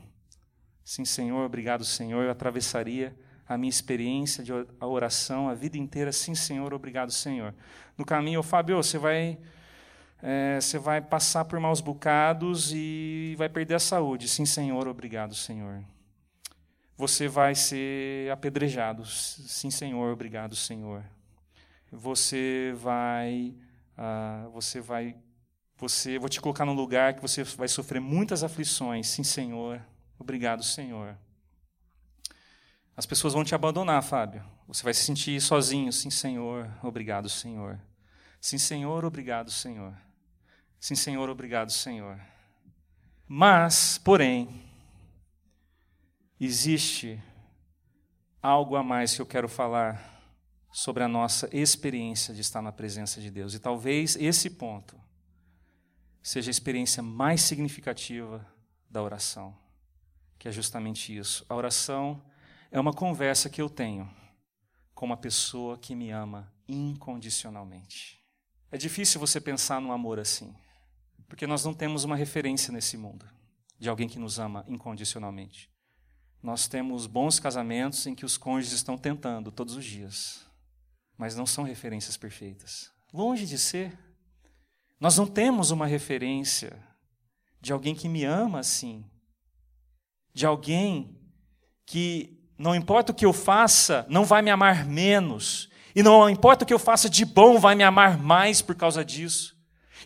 Sim, 0.85 1.05
Senhor, 1.05 1.45
obrigado, 1.47 1.83
Senhor. 1.83 2.25
Eu 2.25 2.31
atravessaria 2.31 3.17
a 3.49 3.57
minha 3.57 3.71
experiência 3.71 4.45
de 4.45 4.53
oração 4.81 5.49
a 5.49 5.55
vida 5.55 5.79
inteira. 5.79 6.13
Sim, 6.13 6.35
Senhor, 6.35 6.75
obrigado, 6.75 7.11
Senhor. 7.11 7.55
No 7.97 8.05
caminho, 8.05 8.43
Fábio, 8.43 8.77
você 8.77 8.99
vai, 8.99 9.39
é, 10.23 10.61
você 10.61 10.79
vai 10.79 11.01
passar 11.01 11.47
por 11.47 11.59
maus 11.59 11.81
bocados 11.81 12.71
e 12.75 13.35
vai 13.39 13.49
perder 13.49 13.77
a 13.77 13.79
saúde. 13.79 14.29
Sim, 14.29 14.45
Senhor, 14.45 14.87
obrigado, 14.87 15.35
Senhor. 15.35 15.83
Você 16.97 17.29
vai 17.29 17.55
ser 17.55 18.31
apedrejado. 18.31 19.07
Sim, 19.07 19.71
Senhor, 19.71 20.13
obrigado, 20.13 20.55
Senhor. 20.55 21.03
Você 21.91 22.75
vai, 22.77 23.55
ah, 23.97 24.49
você 24.53 24.81
vai, 24.81 25.17
você, 25.79 26.19
vou 26.19 26.29
te 26.29 26.41
colocar 26.41 26.67
num 26.67 26.75
lugar 26.75 27.15
que 27.15 27.23
você 27.23 27.43
vai 27.43 27.69
sofrer 27.69 28.01
muitas 28.01 28.45
aflições. 28.45 29.07
Sim, 29.09 29.25
Senhor. 29.25 29.81
Obrigado, 30.19 30.63
Senhor. 30.63 31.17
As 32.97 33.07
pessoas 33.07 33.35
vão 33.35 33.45
te 33.45 33.55
abandonar, 33.55 34.03
Fábio. 34.03 34.45
Você 34.69 34.83
vai 34.83 34.95
se 34.95 35.03
sentir 35.03 35.41
sozinho. 35.41 35.93
Sim, 35.93 36.11
Senhor. 36.11 36.71
Obrigado, 36.83 37.29
Senhor. 37.29 37.81
Sim, 38.41 38.59
Senhor. 38.59 39.05
Obrigado, 39.05 39.51
Senhor. 39.51 39.95
Sim, 40.79 40.95
Senhor. 40.95 41.29
Obrigado, 41.29 41.73
Senhor. 41.73 42.21
Mas, 43.27 43.99
porém, 43.99 44.63
existe 46.39 47.21
algo 48.41 48.77
a 48.77 48.83
mais 48.83 49.15
que 49.15 49.23
eu 49.23 49.27
quero 49.27 49.49
falar 49.49 50.13
sobre 50.73 51.03
a 51.03 51.09
nossa 51.09 51.49
experiência 51.53 52.33
de 52.33 52.43
estar 52.43 52.63
na 52.63 52.71
presença 52.71 53.21
de 53.21 53.31
Deus. 53.31 53.55
E 53.55 53.59
talvez 53.59 54.17
esse 54.17 54.51
ponto 54.51 55.01
seja 56.23 56.51
a 56.51 56.53
experiência 56.53 57.03
mais 57.03 57.43
significativa 57.43 58.47
da 58.89 59.03
oração 59.03 59.64
que 60.45 60.49
é 60.49 60.53
justamente 60.53 61.17
isso. 61.17 61.43
A 61.49 61.55
oração 61.55 62.23
é 62.71 62.79
uma 62.79 62.93
conversa 62.93 63.49
que 63.49 63.63
eu 63.63 63.71
tenho 63.71 64.15
com 64.95 65.07
uma 65.07 65.17
pessoa 65.17 65.79
que 65.79 65.95
me 65.95 66.11
ama 66.11 66.53
incondicionalmente. 66.69 68.21
É 68.71 68.77
difícil 68.77 69.19
você 69.19 69.41
pensar 69.41 69.81
num 69.81 69.91
amor 69.91 70.19
assim, 70.19 70.55
porque 71.29 71.47
nós 71.47 71.65
não 71.65 71.73
temos 71.73 72.05
uma 72.05 72.15
referência 72.15 72.71
nesse 72.71 72.99
mundo 72.99 73.27
de 73.79 73.89
alguém 73.89 74.07
que 74.07 74.19
nos 74.19 74.39
ama 74.39 74.67
incondicionalmente. 74.69 75.71
Nós 76.43 76.69
temos 76.69 77.07
bons 77.07 77.41
casamentos 77.41 78.07
em 78.07 78.15
que 78.15 78.27
os 78.27 78.37
cônjuges 78.37 78.75
estão 78.75 78.99
tentando 78.99 79.51
todos 79.51 79.75
os 79.77 79.85
dias, 79.87 80.45
mas 81.17 81.35
não 81.35 81.47
são 81.47 81.65
referências 81.65 82.19
perfeitas. 82.19 82.93
Longe 83.15 83.47
de 83.47 83.57
ser. 83.57 83.99
Nós 85.01 85.17
não 85.17 85.27
temos 85.27 85.71
uma 85.71 85.87
referência 85.87 86.79
de 87.63 87.73
alguém 87.73 87.95
que 87.95 88.11
me 88.11 88.25
ama 88.25 88.59
assim, 88.59 89.11
de 90.35 90.45
alguém 90.45 91.17
que 91.87 92.37
não 92.59 92.75
importa 92.75 93.13
o 93.13 93.15
que 93.15 93.25
eu 93.25 93.33
faça, 93.33 94.05
não 94.09 94.25
vai 94.25 94.43
me 94.43 94.51
amar 94.51 94.85
menos, 94.85 95.71
e 95.95 96.03
não 96.03 96.29
importa 96.29 96.65
o 96.65 96.67
que 96.67 96.75
eu 96.75 96.79
faça 96.79 97.09
de 97.09 97.25
bom, 97.25 97.59
vai 97.59 97.75
me 97.75 97.85
amar 97.85 98.19
mais 98.19 98.61
por 98.61 98.75
causa 98.75 99.05
disso. 99.05 99.55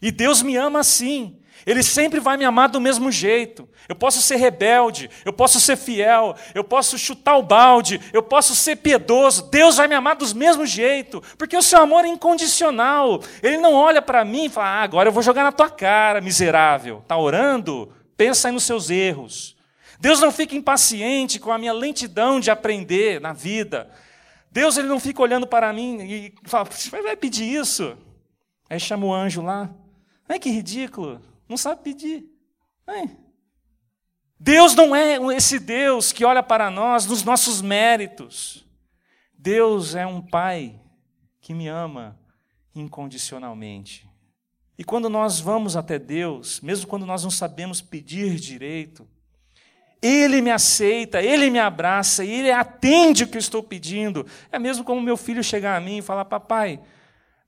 E 0.02 0.12
Deus 0.12 0.42
me 0.42 0.54
ama 0.56 0.80
assim. 0.80 1.40
Ele 1.66 1.82
sempre 1.82 2.20
vai 2.20 2.36
me 2.36 2.44
amar 2.44 2.68
do 2.68 2.80
mesmo 2.80 3.10
jeito. 3.10 3.68
Eu 3.88 3.96
posso 3.96 4.22
ser 4.22 4.36
rebelde, 4.36 5.10
eu 5.24 5.32
posso 5.32 5.60
ser 5.60 5.76
fiel, 5.76 6.34
eu 6.54 6.62
posso 6.62 6.96
chutar 6.96 7.36
o 7.36 7.42
balde, 7.42 8.00
eu 8.12 8.22
posso 8.22 8.54
ser 8.54 8.76
piedoso. 8.76 9.50
Deus 9.50 9.76
vai 9.76 9.88
me 9.88 9.94
amar 9.94 10.16
do 10.16 10.34
mesmo 10.36 10.64
jeito, 10.64 11.22
porque 11.36 11.56
o 11.56 11.62
seu 11.62 11.80
amor 11.80 12.04
é 12.04 12.08
incondicional. 12.08 13.20
Ele 13.42 13.56
não 13.56 13.74
olha 13.74 14.00
para 14.00 14.24
mim 14.24 14.44
e 14.44 14.48
fala: 14.48 14.68
ah, 14.68 14.82
agora 14.82 15.08
eu 15.08 15.12
vou 15.12 15.22
jogar 15.22 15.42
na 15.42 15.52
tua 15.52 15.68
cara, 15.68 16.20
miserável. 16.20 16.98
Está 16.98 17.16
orando? 17.16 17.92
Pensa 18.16 18.48
aí 18.48 18.54
nos 18.54 18.64
seus 18.64 18.88
erros. 18.88 19.57
Deus 20.00 20.20
não 20.20 20.30
fica 20.30 20.54
impaciente 20.54 21.40
com 21.40 21.50
a 21.50 21.58
minha 21.58 21.72
lentidão 21.72 22.38
de 22.38 22.50
aprender 22.50 23.20
na 23.20 23.32
vida. 23.32 23.90
Deus 24.50 24.76
ele 24.76 24.88
não 24.88 25.00
fica 25.00 25.20
olhando 25.20 25.46
para 25.46 25.72
mim 25.72 26.00
e 26.00 26.34
fala, 26.44 26.64
você 26.64 26.90
vai 26.90 27.16
pedir 27.16 27.44
isso? 27.44 27.96
Aí 28.70 28.78
chama 28.78 29.06
o 29.06 29.14
anjo 29.14 29.42
lá. 29.42 29.74
Ai, 30.28 30.38
que 30.38 30.50
ridículo. 30.50 31.20
Não 31.48 31.56
sabe 31.56 31.82
pedir. 31.82 32.24
Ai. 32.86 33.16
Deus 34.38 34.74
não 34.74 34.94
é 34.94 35.16
esse 35.36 35.58
Deus 35.58 36.12
que 36.12 36.24
olha 36.24 36.42
para 36.42 36.70
nós 36.70 37.06
nos 37.06 37.24
nossos 37.24 37.60
méritos. 37.60 38.64
Deus 39.36 39.94
é 39.94 40.06
um 40.06 40.20
Pai 40.20 40.80
que 41.40 41.52
me 41.52 41.66
ama 41.66 42.18
incondicionalmente. 42.74 44.08
E 44.78 44.84
quando 44.84 45.08
nós 45.08 45.40
vamos 45.40 45.76
até 45.76 45.98
Deus, 45.98 46.60
mesmo 46.60 46.86
quando 46.86 47.04
nós 47.04 47.24
não 47.24 47.30
sabemos 47.30 47.80
pedir 47.80 48.36
direito, 48.36 49.08
Ele 50.00 50.40
me 50.40 50.50
aceita, 50.50 51.20
Ele 51.22 51.50
me 51.50 51.58
abraça, 51.58 52.24
Ele 52.24 52.50
atende 52.50 53.24
o 53.24 53.28
que 53.28 53.36
eu 53.36 53.40
estou 53.40 53.62
pedindo. 53.62 54.26
É 54.50 54.58
mesmo 54.58 54.84
como 54.84 55.00
meu 55.00 55.16
filho 55.16 55.42
chegar 55.42 55.76
a 55.76 55.80
mim 55.80 55.98
e 55.98 56.02
falar: 56.02 56.24
Papai, 56.24 56.80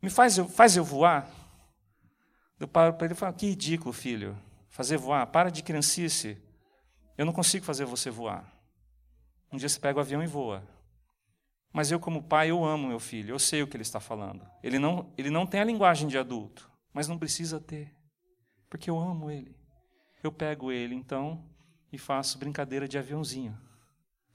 me 0.02 0.10
faz 0.10 0.38
eu, 0.38 0.48
faz 0.48 0.76
eu 0.76 0.84
voar. 0.84 1.28
Eu 2.58 2.68
paro 2.68 2.94
para 2.94 3.06
ele 3.06 3.14
e 3.14 3.16
falo: 3.16 3.32
Que 3.34 3.46
ridículo, 3.46 3.92
filho, 3.92 4.36
fazer 4.68 4.96
voar, 4.96 5.26
para 5.28 5.50
de 5.50 5.62
criancice. 5.62 6.36
Eu 7.16 7.24
não 7.24 7.32
consigo 7.32 7.64
fazer 7.64 7.84
você 7.84 8.10
voar. 8.10 8.44
Um 9.52 9.56
dia 9.56 9.68
você 9.68 9.78
pega 9.78 9.98
o 9.98 10.00
avião 10.00 10.22
e 10.22 10.26
voa. 10.26 10.62
Mas 11.72 11.90
eu, 11.90 12.00
como 12.00 12.22
pai, 12.22 12.50
eu 12.50 12.64
amo 12.64 12.88
meu 12.88 12.98
filho, 12.98 13.34
eu 13.34 13.38
sei 13.38 13.62
o 13.62 13.66
que 13.66 13.76
ele 13.76 13.82
está 13.82 14.00
falando. 14.00 14.44
Ele 14.62 14.78
não, 14.78 15.12
ele 15.16 15.30
não 15.30 15.46
tem 15.46 15.60
a 15.60 15.64
linguagem 15.64 16.08
de 16.08 16.18
adulto, 16.18 16.68
mas 16.92 17.06
não 17.06 17.16
precisa 17.16 17.60
ter, 17.60 17.94
porque 18.68 18.90
eu 18.90 18.98
amo 18.98 19.30
ele. 19.30 19.56
Eu 20.22 20.32
pego 20.32 20.72
ele, 20.72 20.94
então, 20.94 21.44
e 21.92 21.98
faço 21.98 22.38
brincadeira 22.38 22.86
de 22.86 22.98
aviãozinho, 22.98 23.58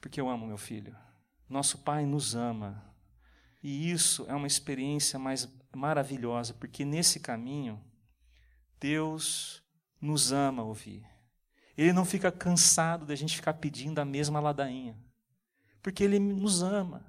porque 0.02 0.20
eu 0.20 0.30
amo 0.30 0.48
meu 0.48 0.58
filho. 0.58 0.96
Nosso 1.50 1.78
pai 1.80 2.06
nos 2.06 2.36
ama. 2.36 2.84
E 3.62 3.92
isso 3.92 4.26
é 4.28 4.36
uma 4.36 4.48
experiência 4.48 5.18
mais 5.18 5.48
maravilhosa, 5.76 6.54
porque 6.54 6.86
nesse 6.86 7.20
caminho, 7.20 7.82
Deus 8.80 9.64
nos 10.00 10.32
ama 10.32 10.64
ouvir. 10.64 11.06
Ele 11.78 11.92
não 11.92 12.06
fica 12.06 12.32
cansado 12.32 13.06
da 13.06 13.16
gente 13.16 13.36
ficar 13.36 13.56
pedindo 13.56 14.00
a 14.00 14.06
mesma 14.06 14.40
ladainha, 14.40 14.98
porque 15.82 16.04
Ele 16.04 16.20
nos 16.20 16.62
ama. 16.62 17.06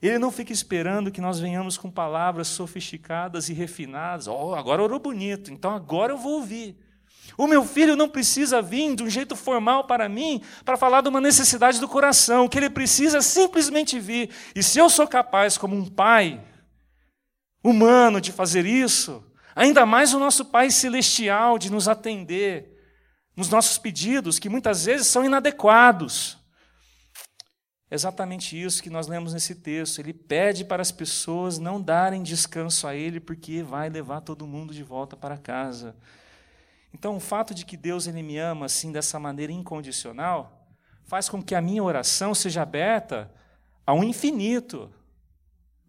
Ele 0.00 0.18
não 0.18 0.30
fica 0.30 0.52
esperando 0.52 1.10
que 1.10 1.20
nós 1.20 1.40
venhamos 1.40 1.78
com 1.78 1.90
palavras 1.90 2.48
sofisticadas 2.48 3.48
e 3.48 3.54
refinadas. 3.54 4.26
Oh, 4.26 4.54
agora 4.54 4.82
orou 4.82 4.98
bonito, 4.98 5.52
então 5.52 5.70
agora 5.70 6.12
eu 6.12 6.18
vou 6.18 6.40
ouvir. 6.40 6.85
O 7.36 7.46
meu 7.46 7.64
filho 7.64 7.96
não 7.96 8.08
precisa 8.08 8.62
vir 8.62 8.94
de 8.94 9.02
um 9.02 9.10
jeito 9.10 9.34
formal 9.36 9.86
para 9.86 10.08
mim 10.08 10.42
para 10.64 10.76
falar 10.76 11.00
de 11.00 11.08
uma 11.08 11.20
necessidade 11.20 11.80
do 11.80 11.88
coração. 11.88 12.48
Que 12.48 12.58
ele 12.58 12.70
precisa 12.70 13.20
simplesmente 13.22 13.98
vir. 13.98 14.30
E 14.54 14.62
se 14.62 14.78
eu 14.78 14.88
sou 14.88 15.06
capaz, 15.06 15.56
como 15.58 15.76
um 15.76 15.86
pai 15.86 16.40
humano, 17.62 18.20
de 18.20 18.32
fazer 18.32 18.64
isso, 18.64 19.24
ainda 19.54 19.84
mais 19.84 20.14
o 20.14 20.18
nosso 20.18 20.44
Pai 20.44 20.70
celestial 20.70 21.58
de 21.58 21.70
nos 21.70 21.88
atender 21.88 22.74
nos 23.36 23.50
nossos 23.50 23.76
pedidos, 23.76 24.38
que 24.38 24.48
muitas 24.48 24.84
vezes 24.84 25.06
são 25.06 25.24
inadequados. 25.24 26.38
É 27.90 27.94
exatamente 27.94 28.60
isso 28.60 28.82
que 28.82 28.90
nós 28.90 29.06
lemos 29.06 29.32
nesse 29.32 29.54
texto. 29.54 30.00
Ele 30.00 30.12
pede 30.12 30.64
para 30.64 30.82
as 30.82 30.90
pessoas 30.90 31.58
não 31.58 31.80
darem 31.80 32.22
descanso 32.22 32.86
a 32.86 32.94
ele, 32.94 33.20
porque 33.20 33.62
vai 33.62 33.88
levar 33.88 34.22
todo 34.22 34.46
mundo 34.46 34.74
de 34.74 34.82
volta 34.82 35.16
para 35.16 35.38
casa. 35.38 35.94
Então, 36.98 37.14
o 37.14 37.20
fato 37.20 37.54
de 37.54 37.66
que 37.66 37.76
Deus 37.76 38.06
ele 38.06 38.22
me 38.22 38.38
ama 38.38 38.64
assim 38.64 38.90
dessa 38.90 39.20
maneira 39.20 39.52
incondicional 39.52 40.66
faz 41.04 41.28
com 41.28 41.42
que 41.42 41.54
a 41.54 41.60
minha 41.60 41.84
oração 41.84 42.34
seja 42.34 42.62
aberta 42.62 43.30
ao 43.86 44.02
infinito. 44.02 44.90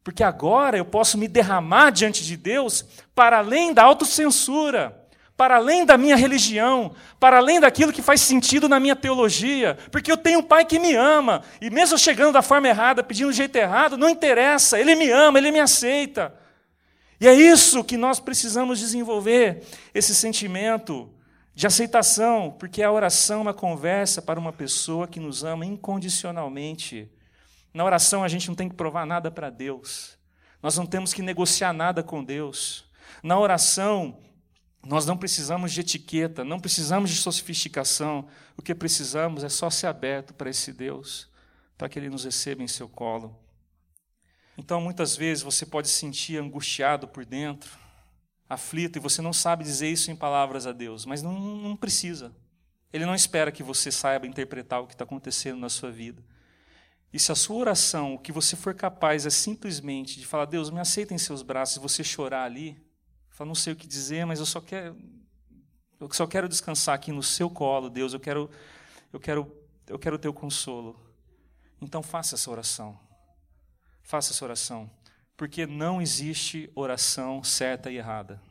Porque 0.03 0.21
agora 0.21 0.77
eu 0.77 0.83
posso 0.83 1.17
me 1.17 1.29
derramar 1.29 1.91
diante 1.91 2.25
de 2.25 2.35
Deus 2.35 2.83
para 3.15 3.37
além 3.37 3.73
da 3.73 3.83
autocensura 3.83 5.01
para 5.37 5.57
além 5.57 5.85
da 5.85 5.99
minha 5.99 6.15
religião, 6.15 6.93
para 7.19 7.37
além 7.37 7.59
daquilo 7.59 7.93
que 7.93 8.01
faz 8.01 8.21
sentido 8.21 8.67
na 8.67 8.79
minha 8.79 8.95
teologia, 8.95 9.77
porque 9.91 10.11
eu 10.11 10.17
tenho 10.17 10.39
um 10.39 10.43
pai 10.43 10.65
que 10.65 10.79
me 10.79 10.95
ama, 10.95 11.43
e 11.61 11.69
mesmo 11.69 11.95
chegando 11.95 12.33
da 12.33 12.41
forma 12.41 12.67
errada, 12.67 13.03
pedindo 13.03 13.27
do 13.27 13.33
jeito 13.33 13.55
errado, 13.55 13.95
não 13.97 14.09
interessa, 14.09 14.79
ele 14.79 14.95
me 14.95 15.11
ama, 15.11 15.37
ele 15.37 15.51
me 15.51 15.59
aceita. 15.59 16.33
E 17.19 17.27
é 17.27 17.33
isso 17.33 17.83
que 17.83 17.97
nós 17.97 18.19
precisamos 18.19 18.79
desenvolver, 18.79 19.63
esse 19.93 20.13
sentimento 20.13 21.09
de 21.55 21.65
aceitação, 21.65 22.55
porque 22.59 22.83
a 22.83 22.91
oração 22.91 23.39
é 23.39 23.41
uma 23.43 23.53
conversa 23.53 24.21
para 24.21 24.39
uma 24.39 24.53
pessoa 24.53 25.07
que 25.07 25.19
nos 25.19 25.43
ama 25.43 25.65
incondicionalmente. 25.65 27.11
Na 27.73 27.83
oração 27.83 28.23
a 28.23 28.27
gente 28.27 28.47
não 28.47 28.55
tem 28.55 28.69
que 28.69 28.75
provar 28.75 29.05
nada 29.05 29.31
para 29.31 29.49
Deus, 29.49 30.17
nós 30.61 30.77
não 30.77 30.85
temos 30.85 31.13
que 31.13 31.21
negociar 31.21 31.73
nada 31.73 32.03
com 32.03 32.23
Deus. 32.23 32.85
Na 33.23 33.39
oração, 33.39 34.19
nós 34.85 35.05
não 35.05 35.17
precisamos 35.17 35.71
de 35.71 35.81
etiqueta, 35.81 36.43
não 36.43 36.59
precisamos 36.59 37.09
de 37.09 37.17
sofisticação. 37.17 38.27
O 38.55 38.61
que 38.61 38.73
precisamos 38.73 39.43
é 39.43 39.49
só 39.49 39.69
ser 39.69 39.87
aberto 39.87 40.33
para 40.33 40.49
esse 40.49 40.71
Deus, 40.71 41.29
para 41.77 41.89
que 41.89 41.99
Ele 41.99 42.09
nos 42.09 42.25
receba 42.25 42.63
em 42.63 42.67
seu 42.67 42.87
colo. 42.87 43.37
Então, 44.57 44.81
muitas 44.81 45.15
vezes 45.15 45.43
você 45.43 45.65
pode 45.65 45.87
se 45.87 45.93
sentir 45.93 46.37
angustiado 46.37 47.07
por 47.07 47.23
dentro, 47.23 47.71
aflito, 48.49 48.97
e 48.97 48.99
você 48.99 49.21
não 49.21 49.31
sabe 49.31 49.63
dizer 49.63 49.89
isso 49.89 50.09
em 50.09 50.15
palavras 50.15 50.65
a 50.65 50.71
Deus, 50.71 51.05
mas 51.05 51.21
não, 51.21 51.39
não 51.39 51.75
precisa. 51.75 52.35
Ele 52.91 53.05
não 53.05 53.13
espera 53.13 53.51
que 53.51 53.61
você 53.61 53.91
saiba 53.91 54.25
interpretar 54.25 54.81
o 54.81 54.87
que 54.87 54.93
está 54.93 55.03
acontecendo 55.03 55.59
na 55.59 55.69
sua 55.69 55.91
vida. 55.91 56.23
E 57.13 57.19
se 57.19 57.31
a 57.31 57.35
sua 57.35 57.57
oração, 57.57 58.15
o 58.15 58.19
que 58.19 58.31
você 58.31 58.55
for 58.55 58.73
capaz 58.73 59.25
é 59.25 59.29
simplesmente 59.29 60.19
de 60.19 60.25
falar, 60.25 60.45
Deus, 60.45 60.69
me 60.69 60.79
aceita 60.79 61.13
em 61.13 61.17
seus 61.17 61.41
braços, 61.41 61.77
e 61.77 61.79
você 61.79 62.03
chorar 62.03 62.43
ali, 62.43 62.75
Fala, 63.37 63.49
não 63.49 63.53
sei 63.55 63.71
o 63.71 63.75
que 63.75 63.85
dizer, 63.85 64.25
mas 64.25 64.39
eu 64.39 64.47
só 64.47 64.59
quero, 64.59 64.97
eu 65.99 66.11
só 66.11 66.25
quero 66.25 66.49
descansar 66.49 66.95
aqui 66.95 67.11
no 67.11 67.21
seu 67.21 67.51
colo, 67.51 67.87
Deus. 67.87 68.11
Eu 68.11 68.19
quero, 68.19 68.49
eu 69.13 69.19
quero, 69.19 69.55
eu 69.85 69.99
quero 69.99 70.17
teu 70.17 70.33
consolo. 70.33 70.99
Então 71.79 72.01
faça 72.01 72.33
essa 72.33 72.49
oração. 72.49 72.99
Faça 74.07 74.31
essa 74.31 74.45
oração, 74.45 74.89
porque 75.35 75.67
não 75.67 76.01
existe 76.01 76.71
oração 76.73 77.43
certa 77.43 77.91
e 77.91 77.97
errada. 77.97 78.41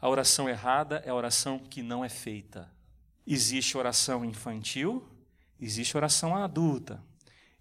A 0.00 0.08
oração 0.08 0.48
errada 0.48 1.02
é 1.04 1.10
a 1.10 1.14
oração 1.14 1.58
que 1.58 1.82
não 1.82 2.02
é 2.02 2.08
feita. 2.08 2.66
Existe 3.26 3.76
oração 3.76 4.24
infantil, 4.24 5.06
existe 5.60 5.98
oração 5.98 6.34
adulta. 6.34 6.98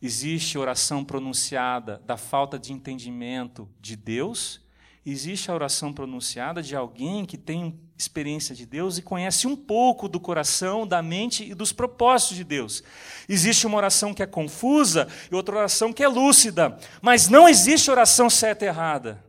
Existe 0.01 0.57
oração 0.57 1.03
pronunciada 1.03 1.97
da 2.05 2.15
falta 2.15 2.57
de 2.57 2.71
entendimento 2.71 3.69
de 3.81 3.97
Deus 3.97 4.61
existe 5.05 5.49
a 5.49 5.53
oração 5.53 5.93
pronunciada 5.93 6.61
de 6.61 6.75
alguém 6.75 7.25
que 7.25 7.37
tem 7.37 7.79
experiência 7.97 8.55
de 8.55 8.65
Deus 8.65 8.97
e 8.97 9.01
conhece 9.01 9.47
um 9.47 9.55
pouco 9.55 10.07
do 10.07 10.19
coração, 10.19 10.87
da 10.87 11.01
mente 11.01 11.43
e 11.43 11.53
dos 11.53 11.71
propósitos 11.71 12.37
de 12.37 12.43
Deus. 12.43 12.83
Existe 13.27 13.67
uma 13.67 13.77
oração 13.77 14.13
que 14.13 14.23
é 14.23 14.27
confusa 14.27 15.07
e 15.31 15.35
outra 15.35 15.57
oração 15.57 15.91
que 15.91 16.03
é 16.03 16.07
lúcida, 16.07 16.77
mas 17.01 17.27
não 17.27 17.47
existe 17.47 17.91
oração 17.91 18.29
certa 18.29 18.65
e 18.65 18.67
errada. 18.67 19.23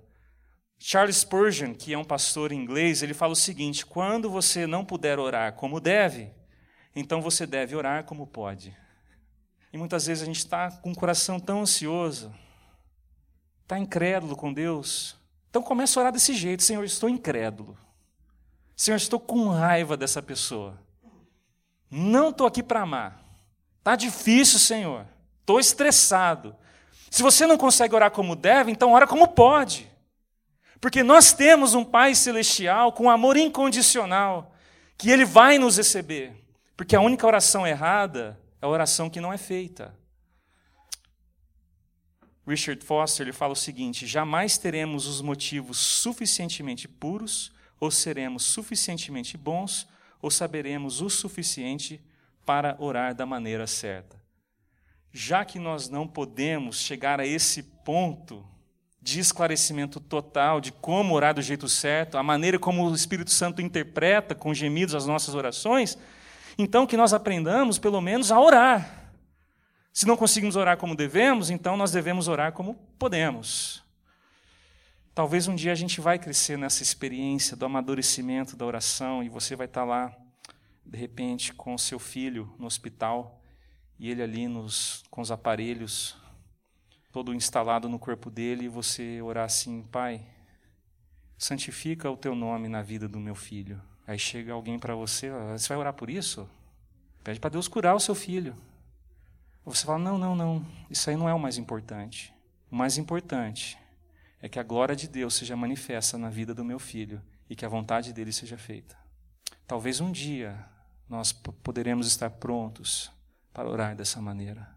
Charles 0.78 1.16
Spurgeon, 1.16 1.74
que 1.74 1.92
é 1.92 1.98
um 1.98 2.04
pastor 2.04 2.52
inglês, 2.52 3.02
ele 3.02 3.12
fala 3.12 3.34
o 3.34 3.36
seguinte: 3.36 3.84
quando 3.84 4.30
você 4.30 4.66
não 4.66 4.84
puder 4.84 5.18
orar 5.18 5.52
como 5.52 5.78
deve, 5.78 6.30
então 6.96 7.20
você 7.20 7.46
deve 7.46 7.76
orar 7.76 8.04
como 8.04 8.26
pode. 8.26 8.74
E 9.72 9.78
muitas 9.78 10.06
vezes 10.06 10.22
a 10.22 10.26
gente 10.26 10.38
está 10.38 10.70
com 10.70 10.90
o 10.90 10.96
coração 10.96 11.38
tão 11.38 11.60
ansioso, 11.60 12.34
está 13.62 13.78
incrédulo 13.78 14.34
com 14.34 14.52
Deus, 14.52 15.19
então 15.50 15.60
começa 15.60 15.98
a 15.98 16.00
orar 16.02 16.12
desse 16.12 16.32
jeito: 16.32 16.62
Senhor, 16.62 16.84
estou 16.84 17.08
incrédulo. 17.08 17.76
Senhor, 18.76 18.96
estou 18.96 19.20
com 19.20 19.48
raiva 19.48 19.96
dessa 19.96 20.22
pessoa. 20.22 20.80
Não 21.90 22.30
estou 22.30 22.46
aqui 22.46 22.62
para 22.62 22.80
amar. 22.80 23.22
Está 23.78 23.96
difícil, 23.96 24.58
Senhor. 24.58 25.04
Estou 25.40 25.58
estressado. 25.58 26.56
Se 27.10 27.22
você 27.22 27.46
não 27.46 27.58
consegue 27.58 27.94
orar 27.94 28.12
como 28.12 28.36
deve, 28.36 28.70
então 28.70 28.92
ora 28.92 29.06
como 29.06 29.28
pode. 29.28 29.90
Porque 30.80 31.02
nós 31.02 31.32
temos 31.32 31.74
um 31.74 31.84
Pai 31.84 32.14
celestial 32.14 32.92
com 32.92 33.10
amor 33.10 33.36
incondicional, 33.36 34.54
que 34.96 35.10
Ele 35.10 35.24
vai 35.24 35.58
nos 35.58 35.76
receber. 35.76 36.32
Porque 36.76 36.94
a 36.94 37.00
única 37.00 37.26
oração 37.26 37.66
errada 37.66 38.40
é 38.62 38.64
a 38.64 38.68
oração 38.68 39.10
que 39.10 39.20
não 39.20 39.32
é 39.32 39.36
feita. 39.36 39.94
Richard 42.46 42.84
Foster 42.84 43.26
ele 43.26 43.32
fala 43.32 43.52
o 43.52 43.56
seguinte: 43.56 44.06
jamais 44.06 44.58
teremos 44.58 45.06
os 45.06 45.20
motivos 45.20 45.78
suficientemente 45.78 46.88
puros, 46.88 47.52
ou 47.78 47.90
seremos 47.90 48.44
suficientemente 48.44 49.36
bons, 49.36 49.86
ou 50.20 50.30
saberemos 50.30 51.00
o 51.00 51.08
suficiente 51.08 52.00
para 52.44 52.76
orar 52.78 53.14
da 53.14 53.24
maneira 53.24 53.66
certa. 53.66 54.20
Já 55.12 55.44
que 55.44 55.58
nós 55.58 55.88
não 55.88 56.06
podemos 56.06 56.80
chegar 56.80 57.20
a 57.20 57.26
esse 57.26 57.62
ponto 57.62 58.44
de 59.02 59.18
esclarecimento 59.18 59.98
total 59.98 60.60
de 60.60 60.70
como 60.70 61.14
orar 61.14 61.34
do 61.34 61.40
jeito 61.40 61.68
certo, 61.68 62.18
a 62.18 62.22
maneira 62.22 62.58
como 62.58 62.88
o 62.88 62.94
Espírito 62.94 63.30
Santo 63.30 63.62
interpreta 63.62 64.34
com 64.34 64.52
gemidos 64.52 64.94
as 64.94 65.06
nossas 65.06 65.34
orações, 65.34 65.96
Então, 66.58 66.86
que 66.86 66.96
nós 66.96 67.14
aprendamos, 67.14 67.78
pelo 67.78 68.02
menos, 68.02 68.30
a 68.30 68.38
orar. 68.38 68.99
Se 69.92 70.06
não 70.06 70.16
conseguimos 70.16 70.56
orar 70.56 70.76
como 70.76 70.94
devemos, 70.94 71.50
então 71.50 71.76
nós 71.76 71.90
devemos 71.90 72.28
orar 72.28 72.52
como 72.52 72.74
podemos. 72.98 73.82
Talvez 75.14 75.48
um 75.48 75.54
dia 75.54 75.72
a 75.72 75.74
gente 75.74 76.00
vai 76.00 76.18
crescer 76.18 76.56
nessa 76.56 76.82
experiência 76.82 77.56
do 77.56 77.64
amadurecimento 77.64 78.56
da 78.56 78.64
oração 78.64 79.22
e 79.22 79.28
você 79.28 79.56
vai 79.56 79.66
estar 79.66 79.84
lá, 79.84 80.16
de 80.86 80.96
repente, 80.96 81.52
com 81.52 81.74
o 81.74 81.78
seu 81.78 81.98
filho 81.98 82.54
no 82.58 82.66
hospital 82.66 83.42
e 83.98 84.10
ele 84.10 84.22
ali 84.22 84.48
nos, 84.48 85.02
com 85.10 85.20
os 85.20 85.30
aparelhos, 85.30 86.16
todo 87.12 87.34
instalado 87.34 87.88
no 87.88 87.98
corpo 87.98 88.30
dele, 88.30 88.64
e 88.64 88.68
você 88.68 89.20
orar 89.20 89.44
assim: 89.44 89.82
Pai, 89.82 90.24
santifica 91.36 92.10
o 92.10 92.16
teu 92.16 92.34
nome 92.34 92.66
na 92.66 92.80
vida 92.80 93.06
do 93.06 93.20
meu 93.20 93.34
filho. 93.34 93.80
Aí 94.06 94.18
chega 94.18 94.54
alguém 94.54 94.78
para 94.78 94.94
você, 94.94 95.30
você 95.52 95.68
vai 95.68 95.76
orar 95.76 95.92
por 95.92 96.08
isso? 96.08 96.48
Pede 97.22 97.38
para 97.38 97.50
Deus 97.50 97.68
curar 97.68 97.94
o 97.94 98.00
seu 98.00 98.14
filho. 98.14 98.56
Você 99.70 99.86
fala: 99.86 99.98
Não, 99.98 100.18
não, 100.18 100.34
não, 100.34 100.66
isso 100.90 101.08
aí 101.08 101.16
não 101.16 101.28
é 101.28 101.34
o 101.34 101.38
mais 101.38 101.56
importante. 101.56 102.34
O 102.70 102.74
mais 102.74 102.98
importante 102.98 103.78
é 104.42 104.48
que 104.48 104.58
a 104.58 104.64
glória 104.64 104.96
de 104.96 105.06
Deus 105.06 105.34
seja 105.34 105.56
manifesta 105.56 106.18
na 106.18 106.28
vida 106.28 106.52
do 106.52 106.64
meu 106.64 106.78
filho 106.78 107.22
e 107.48 107.54
que 107.54 107.64
a 107.64 107.68
vontade 107.68 108.12
dele 108.12 108.32
seja 108.32 108.58
feita. 108.58 108.96
Talvez 109.66 110.00
um 110.00 110.10
dia 110.10 110.64
nós 111.08 111.32
poderemos 111.32 112.06
estar 112.08 112.30
prontos 112.30 113.12
para 113.52 113.68
orar 113.68 113.94
dessa 113.94 114.20
maneira. 114.20 114.68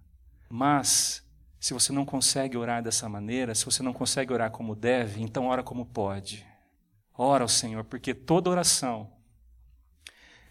Mas, 0.48 1.24
se 1.60 1.74
você 1.74 1.92
não 1.92 2.06
consegue 2.06 2.56
orar 2.56 2.84
dessa 2.84 3.10
maneira, 3.10 3.56
se 3.56 3.66
você 3.66 3.82
não 3.82 3.94
consegue 3.94 4.32
orar 4.32 4.52
como 4.52 4.76
deve, 4.76 5.22
então 5.22 5.48
ora 5.48 5.64
como 5.64 5.86
pode. 5.86 6.46
Ora 7.16 7.44
ao 7.44 7.50
Senhor, 7.50 7.84
porque 7.84 8.14
toda 8.14 8.50
oração 8.50 9.12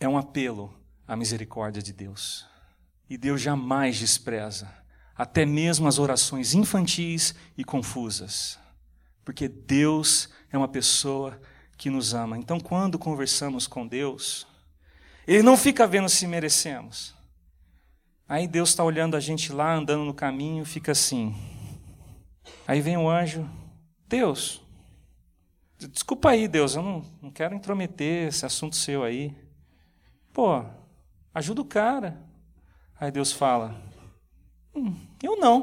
é 0.01 0.09
um 0.09 0.19
apelo 0.19 0.77
à 1.07 1.15
misericórdia 1.15 1.83
de 1.83 1.93
Deus. 1.93 2.52
E 3.13 3.19
Deus 3.19 3.43
jamais 3.43 3.99
despreza 3.99 4.73
até 5.15 5.45
mesmo 5.45 5.87
as 5.87 5.99
orações 5.99 6.55
infantis 6.55 7.35
e 7.59 7.63
confusas. 7.63 8.59
Porque 9.23 9.49
Deus 9.49 10.31
é 10.51 10.57
uma 10.57 10.67
pessoa 10.67 11.39
que 11.77 11.91
nos 11.91 12.15
ama. 12.15 12.39
Então, 12.39 12.59
quando 12.59 12.99
conversamos 12.99 13.67
com 13.67 13.87
Deus, 13.87 14.47
Ele 15.27 15.43
não 15.43 15.59
fica 15.59 15.87
vendo 15.87 16.09
se 16.09 16.27
merecemos. 16.27 17.15
Aí 18.27 18.49
Deus 18.49 18.71
está 18.71 18.83
olhando 18.83 19.15
a 19.15 19.21
gente 19.21 19.53
lá, 19.53 19.75
andando 19.75 20.07
no 20.07 20.15
caminho, 20.15 20.65
fica 20.65 20.93
assim. 20.93 21.37
Aí 22.67 22.81
vem 22.81 22.97
o 22.97 23.11
anjo, 23.11 23.47
Deus, 24.09 24.63
desculpa 25.79 26.31
aí, 26.31 26.49
Deus, 26.49 26.77
eu 26.77 26.83
não, 26.83 27.05
não 27.21 27.31
quero 27.31 27.55
intrometer 27.55 28.29
esse 28.29 28.47
assunto 28.47 28.75
seu 28.75 29.05
aí. 29.05 29.37
Pô, 30.33 30.65
ajuda 31.35 31.61
o 31.61 31.67
cara. 31.67 32.32
Aí 33.03 33.11
Deus 33.11 33.33
fala, 33.33 33.75
hum, 34.73 34.95
eu 35.21 35.35
não. 35.35 35.59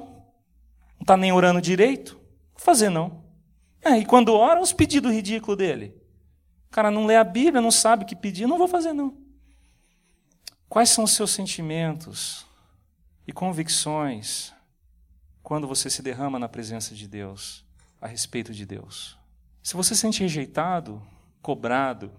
Não 0.96 1.04
está 1.04 1.16
nem 1.16 1.32
orando 1.32 1.62
direito? 1.62 2.20
Vou 2.52 2.60
fazer 2.60 2.90
não. 2.90 3.24
É, 3.82 3.98
e 3.98 4.06
quando 4.06 4.34
ora, 4.34 4.60
os 4.60 4.74
pedidos 4.74 5.14
ridículos 5.14 5.58
dele. 5.58 5.96
O 6.68 6.70
cara 6.70 6.92
não 6.92 7.06
lê 7.06 7.16
a 7.16 7.24
Bíblia, 7.24 7.62
não 7.62 7.72
sabe 7.72 8.04
o 8.04 8.06
que 8.06 8.14
pedir, 8.14 8.46
não 8.46 8.58
vou 8.58 8.68
fazer 8.68 8.92
não. 8.92 9.18
Quais 10.68 10.90
são 10.90 11.06
os 11.06 11.12
seus 11.12 11.32
sentimentos 11.32 12.46
e 13.26 13.32
convicções 13.32 14.54
quando 15.42 15.66
você 15.66 15.90
se 15.90 16.02
derrama 16.02 16.40
na 16.40 16.50
presença 16.50 16.94
de 16.94 17.08
Deus, 17.08 17.64
a 18.02 18.08
respeito 18.08 18.54
de 18.54 18.66
Deus? 18.66 19.18
Se 19.64 19.78
você 19.78 19.96
se 19.96 20.02
sente 20.02 20.20
rejeitado, 20.20 21.02
cobrado, 21.42 22.12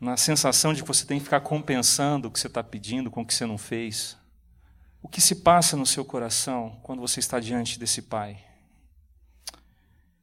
na 0.00 0.16
sensação 0.16 0.72
de 0.72 0.82
que 0.82 0.88
você 0.88 1.04
tem 1.04 1.18
que 1.18 1.24
ficar 1.24 1.40
compensando 1.40 2.28
o 2.28 2.30
que 2.30 2.38
você 2.38 2.46
está 2.46 2.62
pedindo 2.62 3.10
com 3.10 3.22
o 3.22 3.26
que 3.26 3.34
você 3.34 3.46
não 3.46 3.58
fez, 3.58 4.16
o 5.02 5.08
que 5.08 5.20
se 5.20 5.36
passa 5.36 5.76
no 5.76 5.86
seu 5.86 6.04
coração 6.04 6.78
quando 6.82 7.00
você 7.00 7.20
está 7.20 7.40
diante 7.40 7.78
desse 7.78 8.02
Pai? 8.02 8.44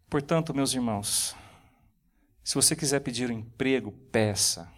Portanto, 0.09 0.53
meus 0.53 0.73
irmãos, 0.73 1.35
se 2.43 2.55
você 2.55 2.75
quiser 2.75 2.99
pedir 2.99 3.29
um 3.29 3.33
emprego, 3.33 3.91
peça. 4.11 4.71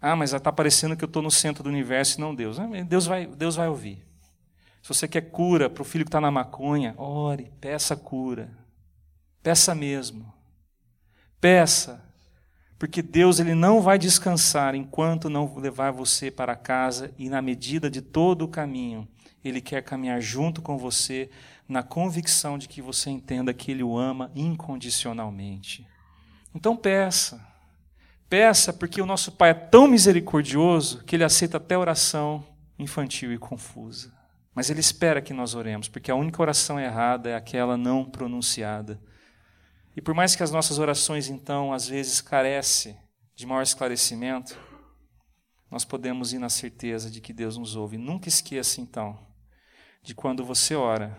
Ah, 0.00 0.14
mas 0.14 0.32
está 0.32 0.52
parecendo 0.52 0.96
que 0.96 1.02
eu 1.02 1.08
estou 1.08 1.22
no 1.22 1.30
centro 1.30 1.64
do 1.64 1.68
universo 1.68 2.18
e 2.18 2.20
não 2.20 2.34
Deus. 2.34 2.58
Ah, 2.58 2.66
Deus 2.86 3.06
vai, 3.06 3.26
Deus 3.26 3.56
vai 3.56 3.68
ouvir. 3.68 4.06
Se 4.82 4.88
você 4.88 5.08
quer 5.08 5.22
cura 5.22 5.70
para 5.70 5.80
o 5.80 5.84
filho 5.84 6.04
que 6.04 6.10
está 6.10 6.20
na 6.20 6.30
maconha, 6.30 6.94
ore, 6.98 7.50
peça 7.58 7.96
cura. 7.96 8.50
Peça 9.42 9.74
mesmo. 9.74 10.32
Peça. 11.40 12.03
Porque 12.84 13.00
Deus 13.00 13.40
ele 13.40 13.54
não 13.54 13.80
vai 13.80 13.98
descansar 13.98 14.74
enquanto 14.74 15.30
não 15.30 15.50
levar 15.56 15.90
você 15.90 16.30
para 16.30 16.54
casa 16.54 17.10
e 17.16 17.30
na 17.30 17.40
medida 17.40 17.88
de 17.88 18.02
todo 18.02 18.42
o 18.42 18.48
caminho, 18.48 19.08
ele 19.42 19.62
quer 19.62 19.82
caminhar 19.82 20.20
junto 20.20 20.60
com 20.60 20.76
você 20.76 21.30
na 21.66 21.82
convicção 21.82 22.58
de 22.58 22.68
que 22.68 22.82
você 22.82 23.08
entenda 23.08 23.54
que 23.54 23.70
Ele 23.70 23.82
o 23.82 23.96
ama 23.96 24.30
incondicionalmente. 24.34 25.86
Então 26.54 26.76
peça. 26.76 27.40
Peça, 28.28 28.70
porque 28.70 29.00
o 29.00 29.06
nosso 29.06 29.32
Pai 29.32 29.52
é 29.52 29.54
tão 29.54 29.88
misericordioso 29.88 31.02
que 31.04 31.16
Ele 31.16 31.24
aceita 31.24 31.56
até 31.56 31.78
oração 31.78 32.44
infantil 32.78 33.32
e 33.32 33.38
confusa. 33.38 34.12
Mas 34.54 34.68
Ele 34.68 34.80
espera 34.80 35.22
que 35.22 35.32
nós 35.32 35.54
oremos, 35.54 35.88
porque 35.88 36.10
a 36.10 36.14
única 36.14 36.42
oração 36.42 36.78
errada 36.78 37.30
é 37.30 37.34
aquela 37.34 37.78
não 37.78 38.04
pronunciada. 38.04 39.00
E 39.96 40.02
por 40.02 40.14
mais 40.14 40.34
que 40.34 40.42
as 40.42 40.50
nossas 40.50 40.78
orações, 40.78 41.28
então, 41.28 41.72
às 41.72 41.86
vezes 41.86 42.20
carecem 42.20 42.98
de 43.34 43.46
maior 43.46 43.62
esclarecimento, 43.62 44.58
nós 45.70 45.84
podemos 45.84 46.32
ir 46.32 46.38
na 46.38 46.48
certeza 46.48 47.10
de 47.10 47.20
que 47.20 47.32
Deus 47.32 47.56
nos 47.56 47.76
ouve. 47.76 47.96
Nunca 47.96 48.28
esqueça, 48.28 48.80
então, 48.80 49.18
de 50.02 50.14
quando 50.14 50.44
você 50.44 50.74
ora, 50.74 51.16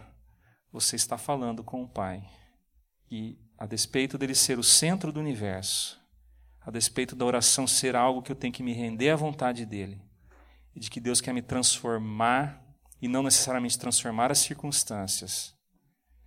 você 0.72 0.96
está 0.96 1.18
falando 1.18 1.64
com 1.64 1.84
o 1.84 1.88
Pai. 1.88 2.24
E 3.10 3.38
a 3.58 3.66
despeito 3.66 4.18
dele 4.18 4.36
ser 4.36 4.60
o 4.60 4.64
centro 4.64 5.12
do 5.12 5.20
universo, 5.20 6.02
a 6.62 6.70
despeito 6.70 7.16
da 7.16 7.26
oração 7.26 7.66
ser 7.66 7.96
algo 7.96 8.22
que 8.22 8.32
eu 8.32 8.36
tenho 8.36 8.54
que 8.54 8.64
me 8.64 8.74
render 8.74 9.10
à 9.10 9.16
vontade 9.16 9.66
dele, 9.66 10.02
e 10.76 10.80
de 10.80 10.90
que 10.90 11.00
Deus 11.00 11.22
quer 11.22 11.34
me 11.34 11.42
transformar 11.42 12.62
e 13.02 13.08
não 13.08 13.24
necessariamente 13.24 13.80
transformar 13.80 14.32
as 14.32 14.40
circunstâncias, 14.40 15.56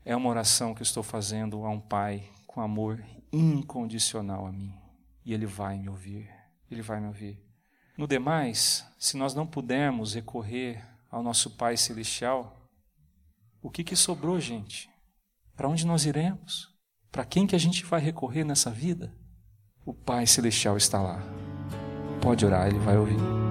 é 0.05 0.17
uma 0.17 0.31
oração 0.31 0.75
que 0.75 0.81
eu 0.81 0.85
estou 0.85 1.03
fazendo 1.03 1.67
a 1.67 1.71
um 1.71 1.81
Pai 1.81 2.31
com 2.49 2.61
amor 2.61 3.05
incondicional 3.31 4.47
a 4.47 4.51
mim. 4.51 4.75
E 5.25 5.33
Ele 5.33 5.47
vai 5.47 5.79
me 5.79 5.89
ouvir. 5.89 6.29
Ele 6.69 6.83
vai 6.83 6.99
me 6.99 7.07
ouvir. 7.07 7.39
No 7.97 8.09
demais, 8.09 8.85
se 8.99 9.17
nós 9.17 9.35
não 9.35 9.47
pudermos 9.47 10.15
recorrer 10.15 10.85
ao 11.11 11.23
nosso 11.23 11.51
Pai 11.51 11.77
Celestial, 11.77 12.57
o 13.63 13.71
que, 13.71 13.85
que 13.85 13.95
sobrou, 13.95 14.41
gente? 14.41 14.91
Para 15.55 15.69
onde 15.69 15.87
nós 15.87 16.07
iremos? 16.07 16.75
Para 17.13 17.25
quem 17.25 17.47
que 17.47 17.55
a 17.55 17.59
gente 17.59 17.85
vai 17.85 18.01
recorrer 18.01 18.45
nessa 18.45 18.71
vida? 18.71 19.15
O 19.85 19.93
Pai 19.93 20.27
Celestial 20.27 20.77
está 20.77 21.01
lá. 21.01 21.21
Pode 22.23 22.45
orar, 22.45 22.69
Ele 22.69 22.79
vai 22.79 22.97
ouvir. 22.97 23.48